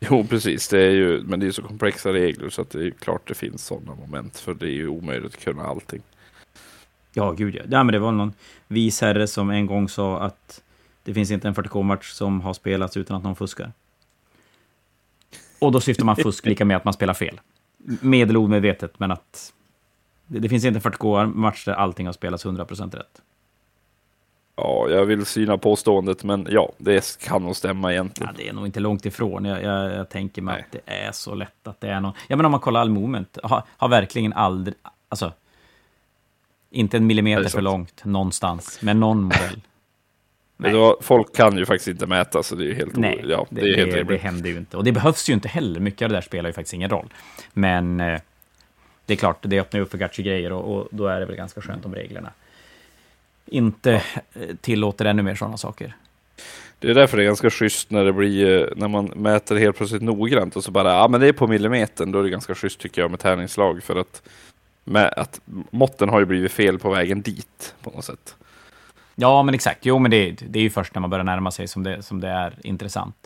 [0.00, 0.68] Jo, precis.
[0.68, 3.34] Det är ju, men det är så komplexa regler så att det är klart det
[3.34, 4.38] finns sådana moment.
[4.38, 6.02] För det är ju omöjligt att kunna allting.
[7.12, 7.62] Ja, gud ja.
[7.68, 8.32] ja men det var någon
[8.68, 10.62] vis herre som en gång sa att
[11.02, 13.72] det finns inte en 40K-match som har spelats utan att någon fuskar.
[15.58, 17.40] Och då syftar man fusk lika med att man spelar fel.
[18.00, 19.52] Medelomedvetet, men att
[20.26, 23.22] det, det finns inte en 40K-match där allting har spelats 100% rätt.
[24.56, 28.32] Ja, jag vill syna påståendet, men ja, det kan nog stämma egentligen.
[28.36, 29.44] Ja, det är nog inte långt ifrån.
[29.44, 30.64] Jag, jag, jag tänker mig Nej.
[30.66, 32.12] att det är så lätt att det är någon...
[32.28, 34.74] Ja, men om man kollar all moment, har, har verkligen aldrig...
[35.08, 35.32] Alltså,
[36.70, 39.60] inte en millimeter för långt någonstans, med någon modell.
[40.56, 43.60] Var, folk kan ju faktiskt inte mäta, så det är ju helt Nej, ja, det,
[43.60, 44.76] det, är helt det, det händer ju inte.
[44.76, 45.80] Och det behövs ju inte heller.
[45.80, 47.08] Mycket av det där spelar ju faktiskt ingen roll.
[47.52, 48.20] Men eh,
[49.06, 51.60] det är klart, det öppnar upp för gachi-grejer och, och, då är det väl ganska
[51.60, 52.32] skönt om reglerna
[53.46, 54.40] inte ja.
[54.60, 55.96] tillåter ännu mer sådana saker.
[56.78, 59.76] Det är därför det är ganska schysst när det blir, eh, när man mäter helt
[59.76, 62.54] plötsligt noggrant och så bara, ja men det är på millimetern, då är det ganska
[62.54, 64.22] schysst tycker jag med tärningslag för att,
[64.84, 68.36] med, att måtten har ju blivit fel på vägen dit på något sätt.
[69.14, 69.86] Ja, men exakt.
[69.86, 72.20] Jo, men det, det är ju först när man börjar närma sig som det, som
[72.20, 73.16] det är intressant.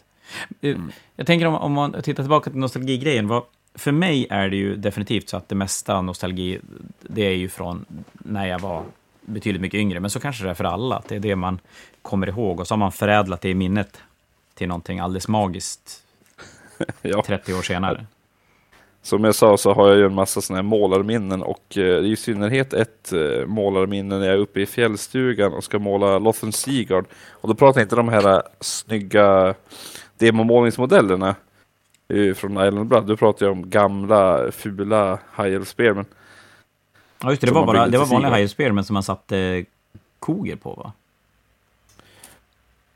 [0.60, 0.92] Eh, mm.
[1.16, 3.42] Jag tänker om, om man tittar tillbaka till nostalgigrejen, vad,
[3.74, 6.60] för mig är det ju definitivt så att det mesta nostalgi,
[7.00, 8.84] det är ju från när jag var
[9.30, 11.60] betydligt mycket yngre, men så kanske det är för alla, att det är det man
[12.02, 14.00] kommer ihåg och så har man förädlat det i minnet
[14.54, 16.02] till någonting alldeles magiskt
[17.02, 17.22] ja.
[17.26, 18.06] 30 år senare.
[19.02, 22.16] Som jag sa så har jag ju en massa sådana här målarminnen och eh, i
[22.16, 27.04] synnerhet ett eh, målarminne när jag är uppe i fjällstugan och ska måla Lothen Seagard.
[27.30, 29.54] Och då pratar jag inte om de här snygga
[30.18, 31.34] demomålningsmodellerna
[32.36, 33.06] från Island Blood.
[33.06, 36.04] Du pratar jag om gamla fula High Spearmen.
[37.22, 37.46] Ja, just det.
[37.46, 39.64] Det var, bara, det var vanliga High Spearmen som man satte
[40.18, 40.92] koger på, va?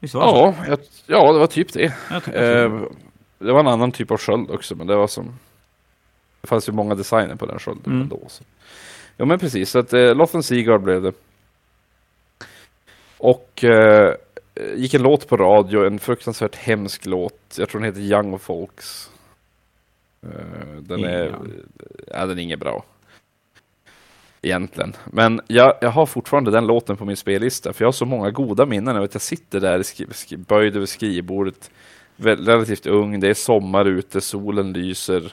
[0.00, 1.84] Visst var det ja, jag, ja, det var typ det.
[1.84, 2.82] Eh,
[3.38, 5.38] det var en annan typ av sköld också, men det var som...
[6.40, 8.02] Det fanns ju många designer på den skölden mm.
[8.02, 8.20] ändå.
[8.28, 8.44] Så.
[9.16, 9.70] Ja, men precis.
[9.70, 11.12] Så att eh, Lothen Seagard blev det.
[13.18, 14.14] Och eh,
[14.76, 17.56] gick en låt på radio, en fruktansvärt hemsk låt.
[17.58, 19.10] Jag tror den heter Young Folks.
[20.24, 21.34] Uh, den är,
[22.06, 22.84] ja, den är inget bra
[24.44, 24.96] egentligen.
[25.12, 28.30] Men jag, jag har fortfarande den låten på min spellista, för jag har så många
[28.30, 31.70] goda minnen av att jag sitter där böjd över skrivbordet,
[32.16, 35.33] relativt ung, det är sommar ute, solen lyser,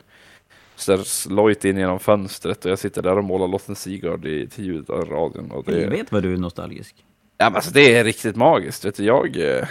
[0.75, 4.65] så lojt in genom fönstret och jag sitter där och målar Lotten Seagard i, till
[4.65, 5.51] ljudet av radion.
[5.51, 5.81] Och det...
[5.81, 6.95] Jag vet vad du är nostalgisk.
[7.37, 8.85] Ja, men alltså, det är riktigt magiskt.
[8.85, 9.37] Vet du, jag...
[9.37, 9.67] Eh,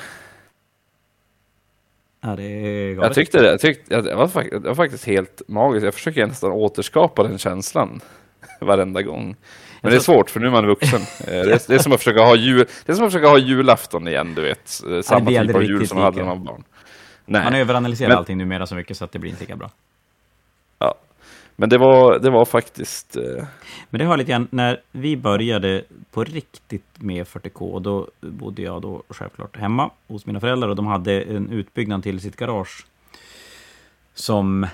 [2.20, 3.50] ja, det är jag tyckte det.
[3.50, 5.84] Jag tyckte, det, var, det var faktiskt helt magiskt.
[5.84, 8.00] Jag försöker nästan återskapa den känslan.
[8.60, 9.36] Varenda gång.
[9.80, 11.00] Men det är svårt för nu är man vuxen.
[11.20, 13.28] Eh, det, är, det, är som att försöka ha jul, det är som att försöka
[13.28, 14.82] ha julafton igen, du vet.
[14.90, 16.64] Eh, samma typ av jul som man hade när man var barn.
[17.26, 17.44] Nej.
[17.44, 19.70] Man överanalyserar men, allting numera så mycket så att det blir inte lika bra.
[20.78, 20.94] Ja,
[21.56, 23.16] men det var, det var faktiskt...
[23.16, 23.44] Eh...
[23.90, 28.82] Men det har lite grann, när vi började på riktigt med 40K, då bodde jag
[28.82, 32.86] då självklart hemma hos mina föräldrar och de hade en utbyggnad till sitt garage
[34.14, 34.66] som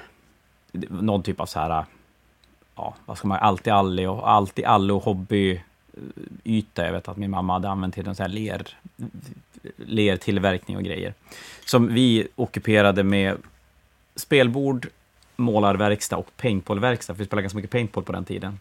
[0.88, 1.84] någon typ av så här
[2.76, 5.60] ja, vad ska man, allt i allo och allt i allo hobby eh,
[6.44, 6.84] yta.
[6.84, 8.68] Jag vet att min mamma hade använt till en sån här ler,
[9.76, 11.14] lertillverkning och grejer.
[11.64, 13.36] Som vi ockuperade med
[14.16, 14.88] spelbord,
[15.36, 17.14] målarverkstad och paintballverkstad.
[17.14, 18.58] För vi spelade ganska mycket paintball på den tiden.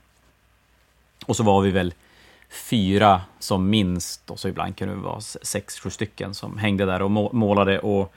[1.25, 1.93] Och så var vi väl
[2.49, 7.01] fyra som minst, och så ibland kunde vi vara sex, sju stycken som hängde där
[7.01, 8.13] och målade och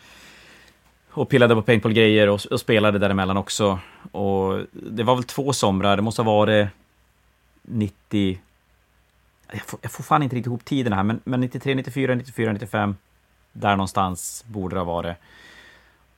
[1.10, 3.78] och pillade på paintball-grejer och, och, spelade däremellan också.
[4.12, 6.68] Och det var väl två somrar, det måste ha varit
[7.62, 8.40] 90...
[9.52, 12.52] Jag får, jag får fan inte riktigt ihop tiden här, men, men 93, 94, 94,
[12.52, 12.96] 95.
[13.52, 15.16] Där någonstans borde det ha varit.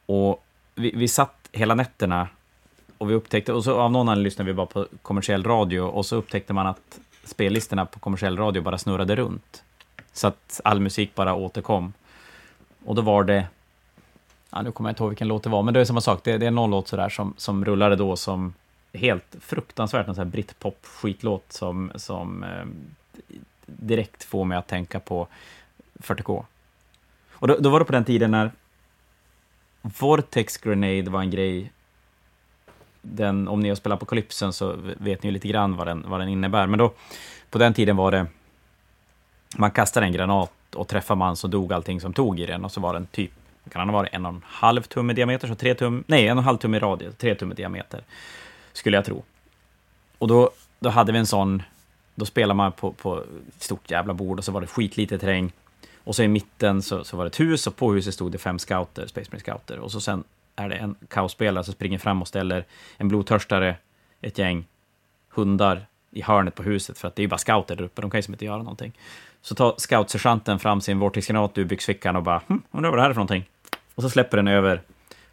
[0.07, 2.29] Och vi, vi satt hela nätterna
[2.99, 6.07] och vi upptäckte, och så av någon anledning lyssnade vi bara på kommersiell radio och
[6.07, 9.63] så upptäckte man att spellistorna på kommersiell radio bara snurrade runt.
[10.13, 11.93] Så att all musik bara återkom.
[12.85, 13.47] Och då var det
[14.51, 16.21] ja, nu kommer jag inte ihåg vilken låt det var, men det är samma sak.
[16.25, 18.55] Det, det är någon låt sådär som, som rullade då som
[18.93, 22.65] helt fruktansvärt, en sån här britpop-skitlåt som, som eh,
[23.67, 25.27] direkt får mig att tänka på
[25.99, 26.45] 40K.
[27.33, 28.51] Och då, då var det på den tiden när
[29.83, 31.73] Vortex Grenade var en grej.
[33.03, 36.21] Den, om ni har spelat Apocalypsen så vet ni ju lite grann vad den, vad
[36.21, 36.67] den innebär.
[36.67, 36.93] Men då,
[37.51, 38.27] på den tiden var det,
[39.57, 42.73] man kastade en granat och träffade man så dog allting som tog i den och
[42.73, 43.33] så var den typ
[43.69, 46.29] kan han ha varit en och en halv tum i diameter, så tre tum, nej,
[46.29, 48.05] en och en halv tum i radie, tre tum i diameter,
[48.73, 49.23] skulle jag tro.
[50.19, 51.63] Och då, då hade vi en sån,
[52.15, 55.53] då spelade man på, på ett stort jävla bord och så var det skitlite terräng.
[56.05, 58.39] Och så i mitten så, så var det ett hus och på huset stod det
[58.39, 59.79] fem scouter, Space Marine scouter.
[59.79, 60.25] Och så sen
[60.57, 62.65] är det en kaosspelare som springer fram och ställer
[62.97, 63.77] en blodtörstare,
[64.21, 64.65] ett gäng
[65.29, 68.11] hundar i hörnet på huset, för att det är ju bara scouter där uppe, de
[68.11, 68.93] kan ju som inte göra någonting.
[69.43, 73.11] Så tar scoutsergeanten fram sin vortexgranat ur byxfickan och bara, hm, undrar vad det här
[73.11, 73.45] är för någonting?
[73.95, 74.83] Och så släpper den över,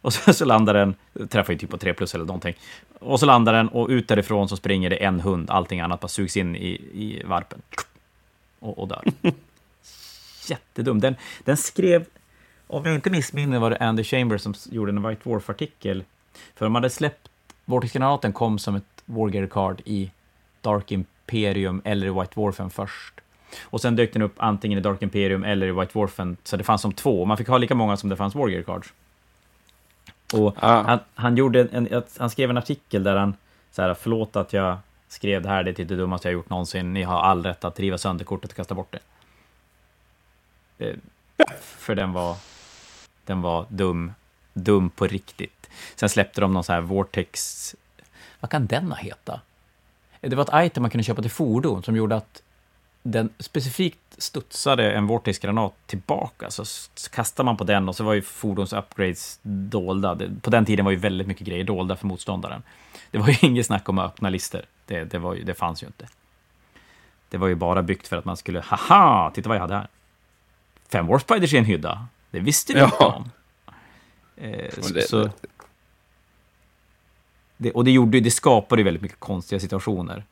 [0.00, 0.94] och så, så landar den,
[1.28, 2.54] träffar ju typ på 3 plus eller någonting,
[2.98, 6.08] och så landar den och ut därifrån så springer det en hund, allting annat bara
[6.08, 7.62] sugs in i, i varpen.
[8.58, 9.04] Och, och dör.
[10.48, 11.00] Jättedum.
[11.00, 12.04] Den, den skrev,
[12.66, 16.04] om jag inte missminner var det Andy Chambers som gjorde en White Dwarf-artikel.
[16.54, 17.28] För de hade släppt,
[17.64, 20.10] Vortex-granaten kom som ett Wargear Card i
[20.60, 23.20] Dark Imperium eller i White Dwarfen först.
[23.62, 26.64] Och sen dök den upp antingen i Dark Imperium eller i White Dwarfen, så det
[26.64, 27.24] fanns som två.
[27.24, 28.92] Man fick ha lika många som det fanns Wargear Cards.
[30.32, 30.82] Och ah.
[30.82, 33.34] han, han, gjorde en, han skrev en artikel där han,
[33.70, 36.94] så här, förlåt att jag skrev det här, det är det dummaste jag gjort någonsin.
[36.94, 39.00] Ni har all rätt att riva sönder kortet och kasta bort det.
[40.86, 40.96] Eh,
[41.60, 42.36] för den var,
[43.24, 44.12] den var dum,
[44.52, 45.70] dum på riktigt.
[45.94, 47.74] Sen släppte de någon så här Vortex,
[48.40, 49.40] vad kan den ha heta?
[50.20, 52.42] Det var ett item man kunde köpa till fordon som gjorde att
[53.02, 56.50] den specifikt studsade en vortex-granat tillbaka.
[56.50, 56.64] Så
[57.10, 60.18] kastade man på den och så var ju fordons-upgrades dolda.
[60.40, 62.62] På den tiden var ju väldigt mycket grejer dolda för motståndaren.
[63.10, 64.62] Det var ju inget snack om att öppna listor.
[64.86, 66.08] Det, det, var ju, det fanns ju inte.
[67.28, 69.88] Det var ju bara byggt för att man skulle, haha, titta vad jag hade här.
[70.88, 72.06] Fem Warspiders i en hydda.
[72.30, 72.84] Det visste vi ja.
[72.84, 73.30] inte om.
[74.36, 75.30] Eh, så
[77.56, 80.24] det, och det, gjorde, det skapade ju väldigt mycket konstiga situationer.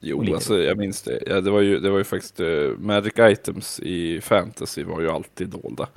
[0.00, 1.22] Jo, alltså jag minns det.
[1.26, 5.10] Ja, det, var ju, det var ju faktiskt uh, Magic Items i Fantasy var ju
[5.10, 5.88] alltid dolda.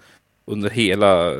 [0.45, 1.33] Under hela...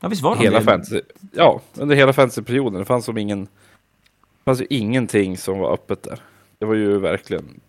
[0.00, 0.64] Ja, visst var de hela det?
[0.64, 1.00] fantasy,
[1.32, 2.78] Ja, under hela fantasyperioden.
[2.78, 3.44] Det fanns som ingen...
[3.44, 6.20] Det fanns ju ingenting som var öppet där.
[6.58, 7.60] Det var ju verkligen...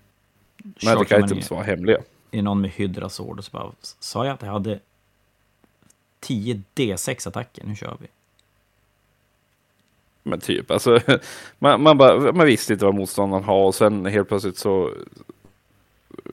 [0.85, 1.97] Magic Items var hemliga.
[2.31, 4.79] I någon med Hydrasord och så bara, sa jag att jag hade
[6.19, 8.07] 10 D6 attacker, nu kör vi.
[10.23, 10.99] Men typ, alltså,
[11.59, 14.91] man, man, bara, man visste inte vad motståndaren har och sen helt plötsligt så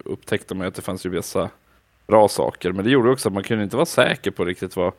[0.05, 1.51] upptäckte man att det fanns ju vissa
[2.07, 2.73] bra saker.
[2.73, 4.93] Men det gjorde också att man kunde inte vara säker på riktigt vad,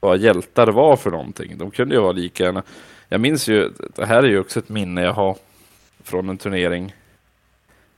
[0.00, 1.58] vad hjältar var för någonting.
[1.58, 2.62] De kunde ju vara lika gärna.
[3.08, 5.36] Jag minns ju, det här är ju också ett minne jag har
[6.04, 6.94] från en turnering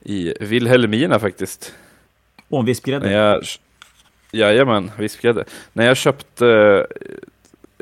[0.03, 1.75] i Vilhelmina faktiskt.
[2.49, 3.41] Och en vispgrädde?
[4.31, 5.45] Jajamän, vispgrädde.
[5.73, 6.87] När jag köpte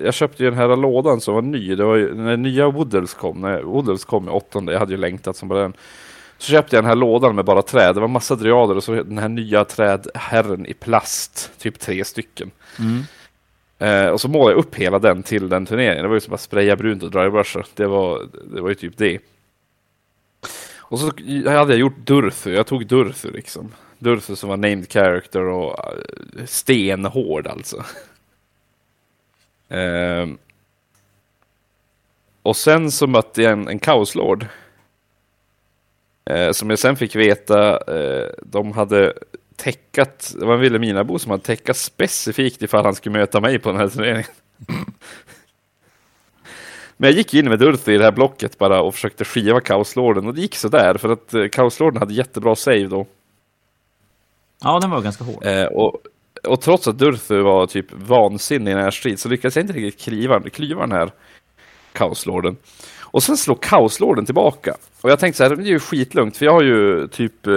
[0.03, 1.75] jag köpte ju den här lådan som var ny.
[1.75, 4.97] Det var ju, när nya Woodles kom, när Woodles kom i åttonde, jag hade ju
[4.97, 5.73] längtat som bara den.
[6.37, 7.95] Så köpte jag den här lådan med bara träd.
[7.95, 12.51] Det var massa dryader och så den här nya trädherren i plast, typ tre stycken.
[12.79, 13.03] Mm.
[13.81, 16.03] Eh, och så målade jag upp hela den till den turneringen.
[16.03, 17.63] Det var ju som att spraya brunt och drybrusha.
[17.75, 18.21] Det var,
[18.55, 19.19] det var ju typ det.
[20.77, 21.05] Och så
[21.49, 22.53] hade jag gjort Durthu.
[22.53, 23.71] Jag tog Durthu liksom.
[23.99, 27.83] Durthu som var named character och uh, stenhård alltså.
[29.71, 30.27] Eh,
[32.43, 34.45] och sen så mötte jag en, en kaoslord.
[36.25, 39.13] Eh, som jag sen fick veta, eh, de hade
[39.55, 43.71] täckat, det var en Vilhelminabo som hade täckat specifikt ifall han skulle möta mig på
[43.71, 44.31] den här turneringen.
[46.97, 50.27] Men jag gick in med Durthi i det här blocket bara och försökte skiva kaoslorden
[50.27, 53.05] och det gick sådär för att eh, kaoslorden hade jättebra save då.
[54.63, 55.45] Ja, den var ganska hård.
[55.45, 55.97] Eh, och
[56.43, 59.73] och trots att Durthu var typ vansinnig i den här strid så lyckades jag inte
[59.73, 61.11] riktigt kliva, klyva den här
[61.93, 62.57] kaoslorden.
[62.99, 64.75] Och sen slår kaoslorden tillbaka.
[65.01, 67.53] Och jag tänkte så här, det är ju skitlugnt för jag har ju typ eh,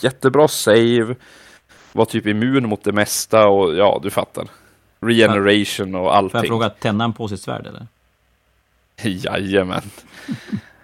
[0.00, 1.14] jättebra save,
[1.92, 4.48] var typ immun mot det mesta och ja, du fattar.
[5.00, 6.30] Regeneration och allting.
[6.30, 7.86] Får jag fråga, tände han på sitt svärd eller?
[9.26, 9.82] Jajamän.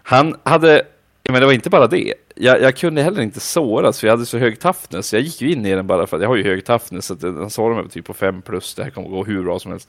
[0.03, 0.83] Han hade
[1.29, 2.15] men det var inte bara det.
[2.39, 5.13] Jag, jag, kunde heller inte såras för jag hade så hög toughness.
[5.13, 7.07] Jag gick ju in i den bara för att jag har ju hög toughness.
[7.07, 8.75] Så att den sårade mig typ på 5 plus.
[8.75, 9.89] Det här kommer gå hur bra som helst.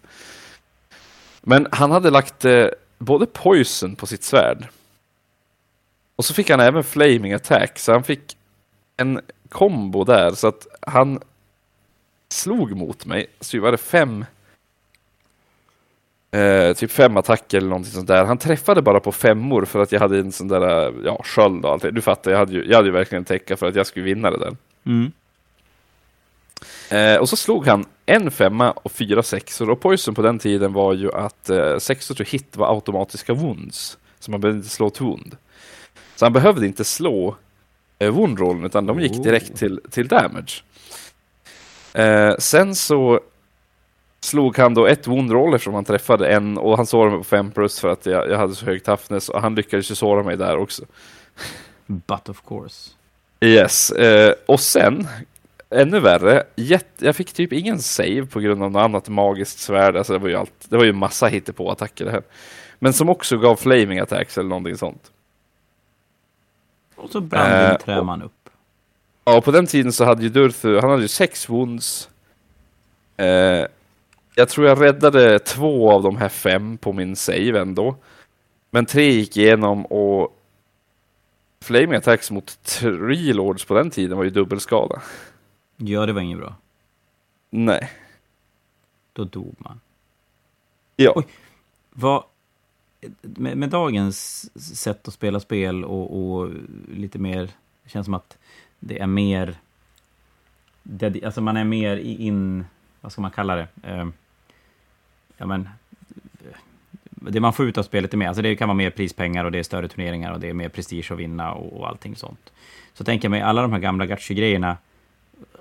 [1.41, 4.67] Men han hade lagt eh, både poison på sitt svärd.
[6.15, 7.79] Och så fick han även flaming attack.
[7.79, 8.37] Så han fick
[8.97, 10.31] en kombo där.
[10.31, 11.19] Så att han
[12.29, 13.27] slog mot mig.
[13.39, 14.25] Så var det fem
[16.31, 18.25] Eh, typ fem attacker eller någonting sånt där.
[18.25, 21.71] Han träffade bara på femmor för att jag hade en sån där ja, sköld och
[21.71, 24.05] allt Du fattar, jag hade ju, jag hade ju verkligen täcka för att jag skulle
[24.05, 24.55] vinna det där.
[24.85, 25.11] Mm.
[26.89, 30.73] Eh, och så slog han en femma och fyra sexor och poison på den tiden
[30.73, 33.97] var ju att eh, sexor to hit var automatiska wounds.
[34.19, 35.37] Så man behövde inte slå ett wound.
[36.15, 37.35] Så han behövde inte slå
[37.99, 40.63] eh, wound utan de gick direkt till, till damage.
[41.93, 43.19] Eh, sen så
[44.19, 47.23] slog han då ett wound roll eftersom han träffade en och han sårade mig på
[47.23, 50.23] 5 plus för att jag, jag hade så hög toughness och han lyckades ju såra
[50.23, 50.85] mig där också.
[51.85, 52.91] But of course.
[53.39, 55.07] Yes, eh, och sen
[55.69, 56.43] ännu värre,
[56.97, 59.97] jag fick typ ingen save på grund av något annat magiskt svärd.
[59.97, 62.23] Alltså det var ju allt, det var ju massa på attacker det här.
[62.79, 65.11] Men som också gav flaming attacks eller någonting sånt.
[66.95, 68.49] Och så brann uh, träman upp.
[69.25, 72.09] Ja, på den tiden så hade ju Durthu, han hade ju sex wounds.
[73.21, 73.65] Uh,
[74.37, 77.95] jag tror jag räddade två av de här fem på min save ändå.
[78.71, 80.33] Men tre gick igenom och
[81.61, 85.01] Flaming attacks mot tre lords på den tiden var ju dubbelskada.
[85.77, 86.55] Ja, det var inget bra.
[87.49, 87.91] Nej.
[89.13, 89.79] Då dog man.
[90.95, 91.13] Ja.
[91.15, 91.25] Oj,
[91.89, 92.23] vad,
[93.21, 96.51] med, med, dagens sätt att spela spel och, och
[96.93, 97.49] lite mer,
[97.83, 98.37] det känns som att
[98.79, 99.57] det är mer,
[101.25, 102.65] alltså man är mer in,
[103.01, 103.67] vad ska man kalla det?
[103.83, 104.07] Eh,
[105.37, 105.69] ja men,
[107.09, 109.51] det man får ut av spelet är mer, alltså det kan vara mer prispengar och
[109.51, 112.51] det är större turneringar och det är mer prestige att vinna och, och allting sånt.
[112.93, 114.77] Så tänker jag mig, alla de här gamla gacha-grejerna,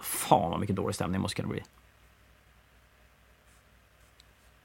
[0.01, 1.63] fan vad mycket dålig stämning måste det bli.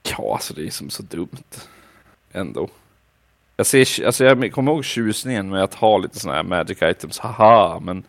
[0.04, 1.68] Ja, alltså det är som så dumt
[2.32, 2.70] ändå.
[3.58, 7.20] Jag, ser, alltså jag kommer ihåg tjusningen med att ha lite sådana här magic items,
[7.20, 8.04] haha, men,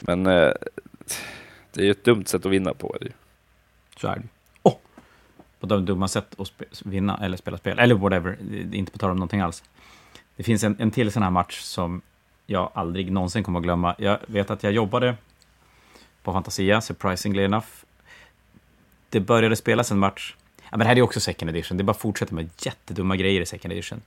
[0.00, 0.52] men eh,
[1.72, 2.96] det är ju ett dumt sätt att vinna på.
[3.00, 3.12] Är det.
[4.00, 4.37] Så är det!
[5.60, 8.38] På de dumma sätt att vinna eller spela spel, eller whatever,
[8.72, 9.62] inte på tal om någonting alls.
[10.36, 12.02] Det finns en, en till sån här match som
[12.46, 13.94] jag aldrig någonsin kommer att glömma.
[13.98, 15.16] Jag vet att jag jobbade
[16.22, 17.66] på Fantasia, surprisingly enough.
[19.10, 20.34] Det började spelas en match
[20.70, 21.78] Ja, men det här är också second edition.
[21.78, 24.02] Det bara att fortsätta med jättedumma grejer i second edition.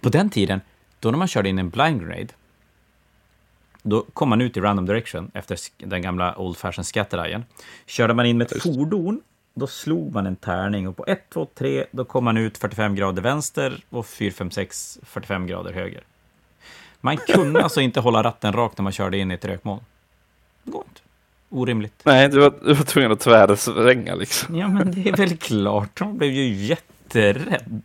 [0.00, 0.60] På den tiden,
[1.00, 2.28] då när man körde in en blind grenade,
[3.82, 7.42] då kom man ut i random direction efter den gamla old fashion scattereye.
[7.86, 9.20] Körde man in med ett fordon,
[9.58, 12.94] då slog man en tärning och på 1, 2, 3, då kom man ut 45
[12.94, 16.02] grader vänster och 4, 5, 6, 45 grader höger.
[17.00, 19.80] Man kunde alltså inte hålla ratten rakt när man körde in i ett rökmoln.
[20.62, 21.00] Det går inte
[21.48, 22.00] orimligt.
[22.04, 24.56] Nej, du var, du var tvungen att tvärsvänga liksom.
[24.56, 25.98] Ja, men det är väl klart.
[25.98, 27.82] De blev ju jätterädd.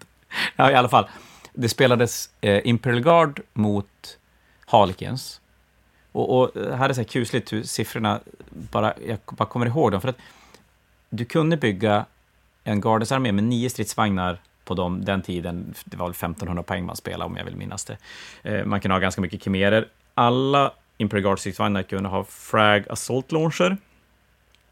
[0.56, 1.10] Ja, i alla fall.
[1.54, 4.18] Det spelades eh, Imperial Guard mot
[4.66, 5.42] Harlequins.
[6.12, 8.20] Och, och här är så här kusligt hur siffrorna
[8.50, 10.02] bara, jag bara kommer ihåg dem.
[10.02, 10.18] För att
[11.12, 12.06] du kunde bygga
[12.64, 15.74] en gardesarmé med nio stridsvagnar på dem, den tiden.
[15.86, 17.98] Det var väl 1500 poäng man spelade om jag vill minnas det.
[18.44, 19.88] Eh, man kunde ha ganska mycket kimerer.
[20.14, 23.78] Alla Imperial Guard stridsvagnar kunde ha Frag Assault Launcher.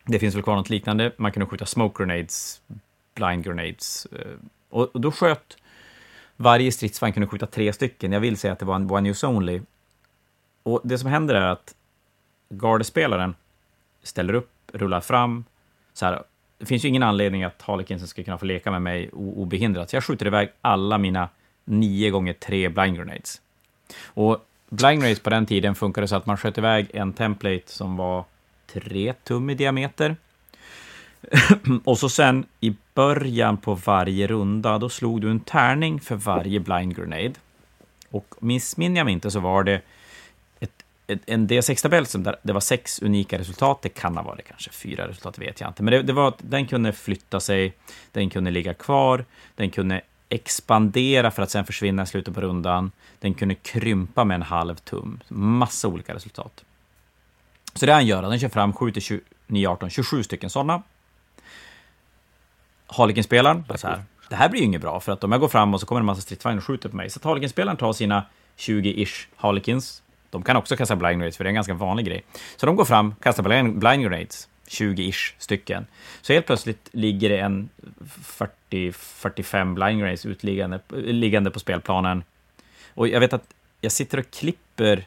[0.05, 1.11] Det finns väl kvar något liknande.
[1.17, 2.61] Man kunde skjuta Smoke Grenades,
[3.15, 4.05] Blind Grenades.
[4.05, 4.37] Eh,
[4.69, 5.57] och, då sköt
[6.35, 8.11] varje stridsvagn kunde skjuta tre stycken.
[8.11, 9.61] Jag vill säga att det var en one use only.
[10.63, 11.75] Och det som händer är att
[12.49, 13.35] gardespelaren
[14.03, 15.45] ställer upp, rullar fram.
[15.99, 16.23] Så här,
[16.57, 19.89] det finns ju ingen anledning att Harlekinsen ska kunna få leka med mig obehindrat.
[19.89, 21.29] Så jag skjuter iväg alla mina
[21.65, 23.41] nio gånger tre blind grenades.
[24.05, 27.97] Och Blind grenades på den tiden funkade så att man sköt iväg en template som
[27.97, 28.23] var
[28.73, 30.15] 3 tum i diameter.
[31.83, 36.59] och så sen i början på varje runda, då slog du en tärning för varje
[36.59, 37.33] blind grenade.
[38.09, 39.81] Och missminner jag mig inte så var det
[41.25, 43.81] en D6-tabell som där det var sex unika resultat.
[43.81, 45.83] Det kan ha varit kanske fyra resultat, det vet jag inte.
[45.83, 47.73] Men det, det var att den kunde flytta sig,
[48.11, 52.91] den kunde ligga kvar, den kunde expandera för att sen försvinna i slutet på rundan.
[53.19, 55.19] Den kunde krympa med en halv tum.
[55.27, 56.63] Massa olika resultat.
[57.73, 60.83] Så det han gör, den kör fram 7 till 9, 18, 27 stycken sådana.
[62.87, 65.73] Harlequin-spelaren, så här, det här blir ju inget bra, för att om jag går fram
[65.73, 68.25] och så kommer en massa stridsvagnar och skjuter på mig, så att Harlequin-spelaren tar sina
[68.57, 72.23] 20-ish Harlequins, de kan också kasta blind grenades, för det är en ganska vanlig grej.
[72.55, 75.85] Så de går fram, kastar blind, blind grenades, 20-ish stycken.
[76.21, 77.69] Så helt plötsligt ligger det en
[78.69, 82.23] 40-45 blind grenades utliggande liggande på spelplanen.
[82.93, 85.05] Och jag vet att jag sitter och klipper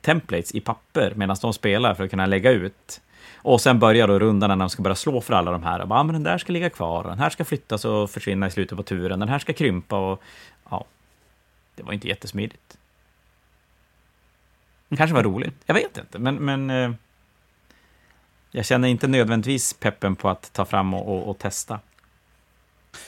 [0.00, 3.00] templates i papper medan de spelar för att kunna lägga ut.
[3.36, 5.80] Och sen börjar då rundan när de ska börja slå för alla de här.
[5.80, 8.46] Och bara, ah, men den där ska ligga kvar, den här ska flyttas och försvinna
[8.46, 10.22] i slutet på turen, den här ska krympa och
[10.70, 10.84] ja,
[11.74, 12.78] det var inte jättesmidigt.
[14.96, 16.92] Kanske var roligt, jag vet inte, men, men eh,
[18.50, 21.80] jag känner inte nödvändigtvis peppen på att ta fram och, och, och testa.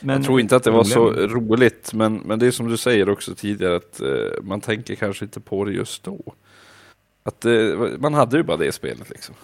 [0.01, 2.77] Men, jag tror inte att det var så roligt, men, men det är som du
[2.77, 6.35] säger också tidigare, att eh, man tänker kanske inte på det just då.
[7.23, 7.53] Att eh,
[7.99, 9.35] man hade ju bara det spelet liksom.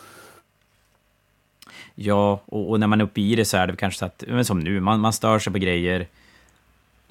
[1.94, 4.24] Ja, och, och, när man är uppe i det så är det kanske så att,
[4.28, 6.06] men som nu, man, man stör sig på grejer.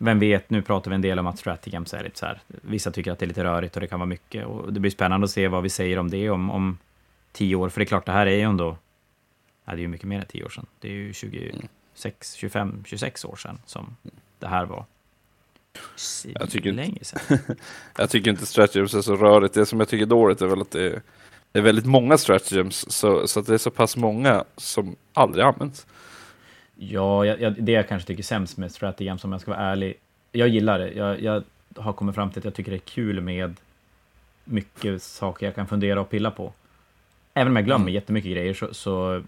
[0.02, 2.92] Vem vet, nu pratar vi en del om att Stratigames är lite så här, vissa
[2.92, 4.46] tycker att det är lite rörigt och det kan vara mycket.
[4.46, 6.78] Och det blir spännande att se vad vi säger om det om, om
[7.32, 8.78] tio år, för det är klart, det här är ju ändå,
[9.66, 10.66] ja, det är ju mycket mer än tio år sedan.
[10.80, 13.96] Det är ju 26, 25, 26 år sedan som
[14.40, 14.86] det här var.
[16.24, 17.20] Jag tycker, inte,
[17.98, 19.54] jag tycker inte Stratagem är så rörigt.
[19.54, 21.02] Det som jag tycker är dåligt är väl att det,
[21.52, 25.46] det är väldigt många stratagems, så, så att det är så pass många som aldrig
[25.46, 25.86] används.
[26.82, 29.94] Ja, jag, jag, det jag kanske tycker sämst med stratagems, om jag ska vara ärlig.
[30.32, 30.92] Jag gillar det.
[30.92, 31.44] Jag, jag
[31.76, 33.56] har kommit fram till att jag tycker det är kul med
[34.44, 36.54] mycket saker jag kan fundera och pilla på.
[37.34, 37.94] Även om jag glömmer mm.
[37.94, 38.74] jättemycket grejer så...
[38.74, 39.24] så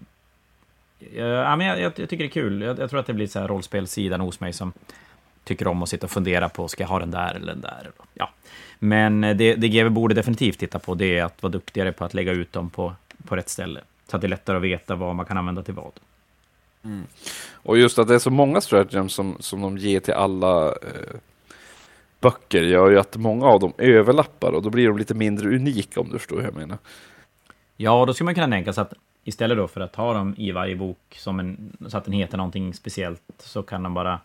[1.14, 2.62] ja, men jag, jag, tycker det är kul.
[2.62, 4.72] Jag, jag tror att det blir så här rollspelsidan hos mig som
[5.44, 7.90] tycker om att sitta och fundera på, ska jag ha den där eller den där?
[8.14, 8.30] Ja.
[8.78, 12.14] Men det, det GW borde definitivt titta på, det är att vara duktigare på att
[12.14, 12.94] lägga ut dem på,
[13.28, 13.80] på rätt ställe.
[14.08, 15.92] Så att det är lättare att veta vad man kan använda till vad.
[16.84, 17.06] Mm.
[17.52, 21.16] Och just att det är så många stratagems som, som de ger till alla eh,
[22.20, 26.00] böcker gör ju att många av dem överlappar och då blir de lite mindre unika
[26.00, 26.78] om du förstår hur jag menar.
[27.76, 30.52] Ja, då skulle man kunna tänka sig att istället då för att ha dem i
[30.52, 34.20] varje bok som en, så att den heter någonting speciellt så kan de bara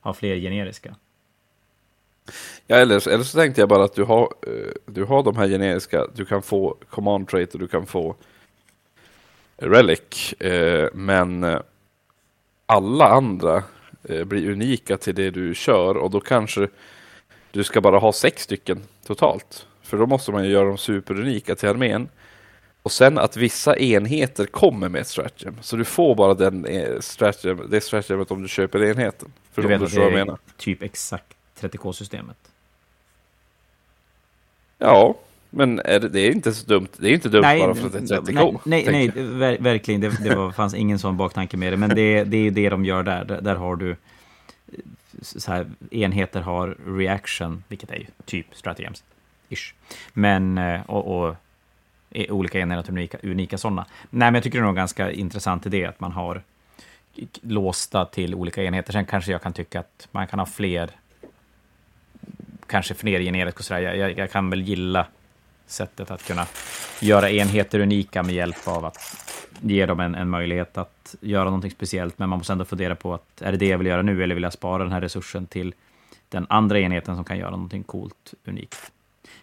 [0.00, 0.94] ha fler generiska.
[2.66, 5.48] Ja, eller, eller så tänkte jag bara att du har, eh, du har de här
[5.48, 8.16] generiska, du kan få command trait och du kan få
[9.56, 11.60] relic, eh, men eh,
[12.72, 13.62] alla andra
[14.02, 16.68] blir unika till det du kör och då kanske
[17.50, 19.66] du ska bara ha sex stycken totalt.
[19.82, 22.08] För då måste man ju göra dem superunika till armén.
[22.82, 25.56] Och sen att vissa enheter kommer med ett stratagem.
[25.60, 26.66] Så du får bara den
[27.00, 29.32] stratagem, det stratagemet om du köper enheten.
[29.52, 30.38] För du vet att det är menar.
[30.56, 32.36] typ exakt 30K-systemet.
[34.78, 35.14] Ja,
[35.54, 36.88] men är det, det, är inte så dumt.
[36.96, 38.60] Det är inte dumt nej, bara för att det är 30K.
[38.64, 40.00] Nej, nej, nej ver verkligen.
[40.00, 41.76] Det, det var, fanns ingen sån baktanke med det.
[41.76, 43.24] Men det, det är det de gör där.
[43.24, 43.96] Där, där har du
[45.22, 49.04] så här, enheter har reaction, vilket är ju typ stratagems.
[49.48, 49.74] Ish.
[50.12, 51.36] Men, eh, och, och
[52.28, 53.86] olika enheter unika, unika sådana.
[54.10, 56.42] Nej, men jag tycker det är nog ganska intressant idé att man har
[57.40, 58.92] låsta till olika enheter.
[58.92, 60.90] Sen kanske jag kan tycka att man kan ha fler,
[62.66, 63.80] kanske fler generiskt och sådär.
[63.80, 65.06] Jag, jag, kan väl gilla
[65.72, 66.46] sättet att kunna
[67.00, 68.98] göra enheter unika med hjälp av att
[69.60, 72.18] ge dem en, en möjlighet att göra någonting speciellt.
[72.18, 74.34] Men man måste ändå fundera på att är det det jag vill göra nu eller
[74.34, 75.74] vill jag spara den här resursen till
[76.28, 78.92] den andra enheten som kan göra någonting coolt, unikt.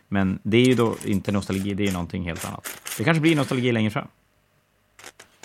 [0.08, 2.82] Men det är ju då inte nostalgi, det är någonting helt annat.
[2.98, 4.08] Det kanske blir nostalgi längre fram.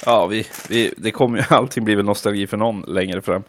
[0.07, 3.43] Ja, vi, vi, det kommer ju allting blir väl nostalgi för någon längre fram.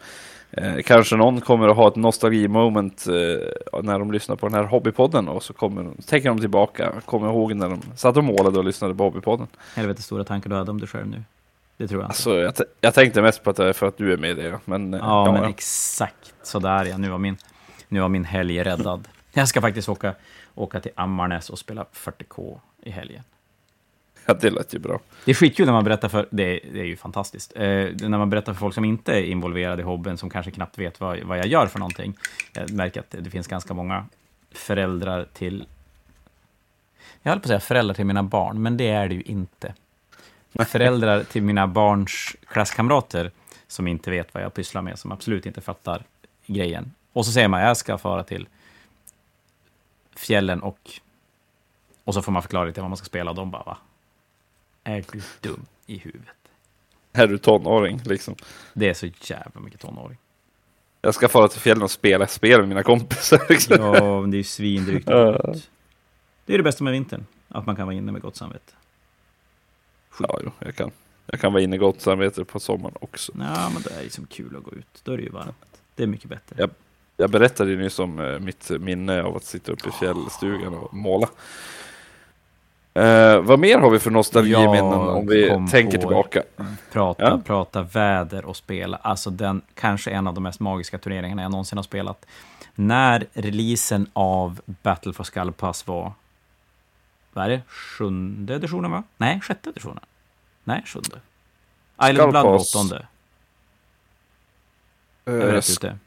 [0.56, 4.64] Eh, kanske någon kommer att ha ett nostalgi-moment eh, när de lyssnar på den här
[4.64, 8.64] hobbypodden och så kommer, tänker de tillbaka, kommer ihåg när de satt och målade och
[8.64, 9.46] lyssnade på hobbypodden.
[9.74, 11.22] Helvete stora tankar du hade om dig själv nu.
[11.76, 12.10] Det tror jag inte.
[12.10, 14.34] Alltså, jag, jag tänkte mest på att det är för att du är med i
[14.34, 14.58] det.
[14.64, 15.48] Men, eh, ja, ja, men ja.
[15.48, 16.96] exakt sådär ja.
[16.96, 17.36] Nu var, min,
[17.88, 19.08] nu var min helg räddad.
[19.32, 20.14] Jag ska faktiskt åka,
[20.54, 23.22] åka till Ammarnäs och spela 40K i helgen.
[24.26, 25.00] Ja, det lät ju bra.
[25.24, 28.30] Det är skitkul när man berättar för, det, det är ju fantastiskt, eh, när man
[28.30, 31.38] berättar för folk som inte är involverade i hobbyn, som kanske knappt vet vad, vad
[31.38, 32.16] jag gör för någonting.
[32.52, 34.06] Jag märker att det finns ganska många
[34.50, 35.66] föräldrar till,
[37.22, 39.74] jag höll på att säga föräldrar till mina barn, men det är det ju inte.
[40.66, 43.30] Föräldrar till mina barns klasskamrater
[43.66, 46.02] som inte vet vad jag pysslar med, som absolut inte fattar
[46.46, 46.92] grejen.
[47.12, 48.48] Och så säger man, jag ska fara till
[50.16, 51.00] fjällen och
[52.06, 53.76] och så får man förklara lite vad man ska spela och de bara, va?
[54.86, 56.36] Är du dum i huvudet?
[57.12, 58.34] Är du tonåring liksom?
[58.72, 60.18] Det är så jävla mycket tonåring.
[61.00, 63.42] Jag ska fara till fjällen och spela spel med mina kompisar.
[63.48, 63.76] Liksom.
[63.80, 65.06] Ja, men det är ju svindrygt.
[65.06, 68.72] Det är det bästa med vintern, att man kan vara inne med gott samvete.
[70.20, 70.90] Ja, jo, jag kan.
[71.26, 73.32] Jag kan vara inne med gott samvete på sommaren också.
[73.38, 75.00] Ja, men det är ju som kul att gå ut.
[75.02, 75.80] Då är det ju varmt.
[75.94, 76.56] Det är mycket bättre.
[76.58, 76.70] Jag,
[77.16, 80.94] jag berättade ju nyss om uh, mitt minne av att sitta uppe i fjällstugan och
[80.94, 81.28] måla.
[82.96, 86.42] Uh, vad mer har vi för nostalgiminnen om vi tänker tillbaka?
[86.92, 87.40] Prata, ja?
[87.44, 88.96] prata väder och spela.
[88.96, 92.26] Alltså den kanske en av de mest magiska turneringarna jag någonsin har spelat.
[92.74, 96.12] När releasen av Battle for Skullpass var,
[97.32, 99.02] vad är det, sjunde editionen va?
[99.16, 100.04] Nej, sjätte editionen.
[100.64, 101.20] Nej, sjunde.
[102.02, 103.06] Island Blood var åttonde.
[105.28, 105.98] Uh, jag är rätt ute.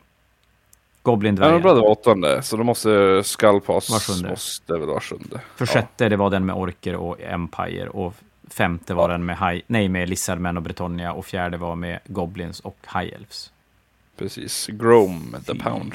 [1.02, 1.62] Goblin-dvärgen.
[1.62, 4.30] Ja, det var åttonde, så då måste Skullpass var sjunde.
[4.30, 5.42] måste väl vara sjunde.
[5.56, 7.90] För sjätte, det var den med Orker och Empire.
[7.90, 8.14] Och
[8.48, 9.08] femte var ja.
[9.08, 11.14] den med, high, nej, med Lizardmen och Bretonia.
[11.14, 13.52] Och fjärde var med Goblins och High Elves.
[14.18, 14.68] Precis.
[14.68, 15.94] Grome, The Pound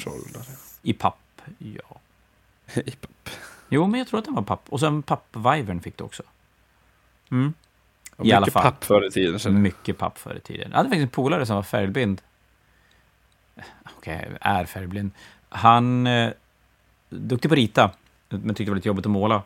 [0.82, 2.00] I papp, ja.
[2.80, 3.30] I papp.
[3.68, 4.62] Jo, men jag tror att den var papp.
[4.68, 6.22] Och sen papp-vivern fick du också.
[7.30, 7.54] Mm.
[8.22, 8.64] I alla fall.
[8.64, 9.62] Mycket papp förr i tiden.
[9.62, 10.70] Mycket papp förr i tiden.
[10.70, 12.20] Jag hade faktiskt en polare som var färgblind
[13.96, 15.10] okej, okay, är färgblind.
[15.48, 16.30] Han eh,
[17.08, 17.90] duktig på att rita,
[18.28, 19.42] men tyckte det var lite jobbigt att måla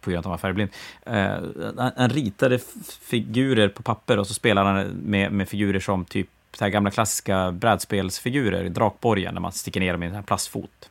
[0.00, 0.70] på grund av att han var färgblind.
[1.06, 2.58] Uh, han, han, ritade
[3.00, 6.90] figurer på papper och så spelade han med, med figurer som typ så här gamla
[6.90, 10.90] klassiska brädspelsfigurer, drakborgen, när man sticker ner dem i en plastfot.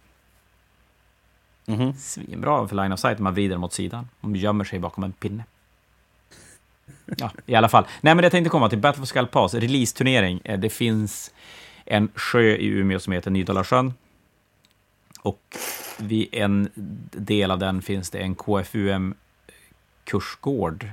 [1.66, 1.94] Mm -hmm.
[1.94, 4.10] Svinbra för line of sight, man vrider mot sidan.
[4.20, 5.44] Man gömmer sig bakom en pinne.
[7.18, 7.86] Ja, i alla fall.
[8.02, 10.42] Nej, men jag tänkte komma till Battle for Skull Pass, release-turnering.
[10.44, 11.32] Eh, det finns
[11.88, 13.94] en sjö i Umeå som heter Nydalasjön.
[15.22, 15.58] Och
[15.98, 16.70] vid en
[17.12, 20.90] del av den finns det en KFUM-kursgård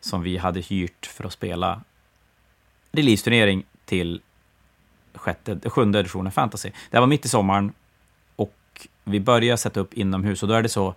[0.00, 1.80] som vi hade hyrt för att spela
[2.92, 4.20] releaseturnering till
[5.14, 6.68] sjätte, sjunde editionen Fantasy.
[6.68, 7.72] Det här var mitt i sommaren
[8.36, 10.94] och vi började sätta upp inomhus och då är det så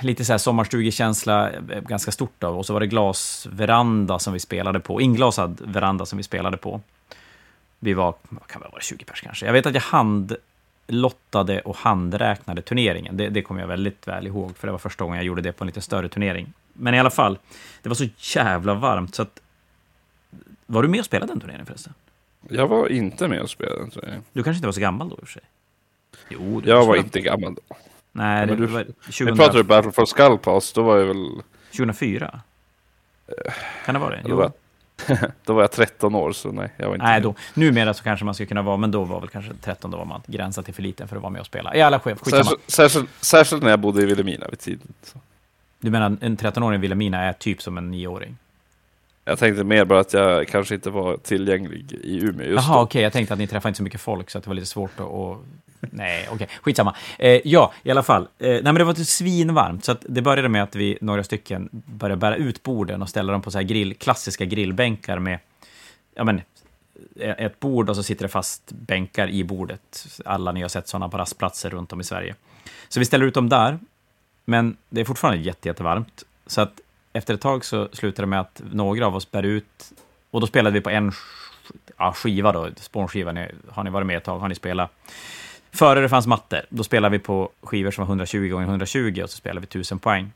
[0.00, 1.50] lite så här sommarstugekänsla,
[1.88, 2.48] ganska stort då.
[2.48, 6.80] Och så var det glasveranda som vi spelade på, inglasad veranda som vi spelade på.
[7.78, 8.14] Vi var,
[8.46, 9.46] kan det vara, 20 pers kanske.
[9.46, 13.16] Jag vet att jag handlottade och handräknade turneringen.
[13.16, 15.52] Det, det kommer jag väldigt väl ihåg, för det var första gången jag gjorde det
[15.52, 16.52] på en lite större turnering.
[16.72, 17.38] Men i alla fall,
[17.82, 19.40] det var så jävla varmt så att...
[20.66, 21.94] Var du med och spelade den turneringen förresten?
[22.48, 24.24] Jag var inte med och spelade den turneringen.
[24.32, 25.42] Du kanske inte var så gammal då i och för sig?
[26.28, 27.76] Jo, jag var inte gammal då.
[28.12, 29.26] Nej, det du, var 2000...
[29.26, 31.42] Nu pratar du Battle for Skull Pass, då var jag väl...
[31.70, 32.40] 2004?
[33.84, 34.22] Kan det vara det?
[34.28, 34.52] Jo.
[35.08, 37.34] Då var, jag, då var jag 13 år, så nej, jag var inte Nej, då,
[37.54, 40.04] numera så kanske man skulle kunna vara, men då var väl kanske 13, då var
[40.04, 41.76] man gränsat till för liten för att vara med och spela.
[41.76, 44.92] I alla chef, särskilt, särskilt, särskilt när jag bodde i Vilhelmina vid tiden.
[45.02, 45.18] Så.
[45.80, 48.36] Du menar en 13-åring i Vilhelmina är typ som en 9-åring?
[49.28, 52.84] Jag tänkte mer bara att jag kanske inte var tillgänglig i Umeå just Jaha, okej.
[52.84, 53.02] Okay.
[53.02, 55.00] Jag tänkte att ni träffade inte så mycket folk, så att det var lite svårt
[55.00, 55.06] att...
[55.06, 55.38] att...
[55.80, 56.34] Nej, okej.
[56.34, 56.46] Okay.
[56.62, 56.96] Skitsamma.
[57.18, 58.22] Eh, ja, i alla fall.
[58.22, 62.20] Eh, nej, men det var svinvarmt, så det började med att vi, några stycken, började
[62.20, 65.38] bära ut borden och ställa dem på så här grill, klassiska grillbänkar med...
[66.14, 66.40] Ja, men
[67.20, 70.06] ett bord och så sitter det fast bänkar i bordet.
[70.24, 72.34] Alla ni har sett sådana på rastplatser runt om i Sverige.
[72.88, 73.78] Så vi ställer ut dem där,
[74.44, 76.24] men det är fortfarande jätte, jättevarmt.
[76.46, 76.80] Så att
[77.18, 79.92] efter ett tag så slutade det med att några av oss bär ut,
[80.30, 81.12] och då spelade vi på en
[81.98, 84.90] ja, skiva då, spånskiva, har ni varit med ett tag, har ni spelat?
[85.70, 89.30] Före det fanns mattor, då spelade vi på skivor som var 120 gånger 120 och
[89.30, 90.32] så spelade vi 1000 poäng.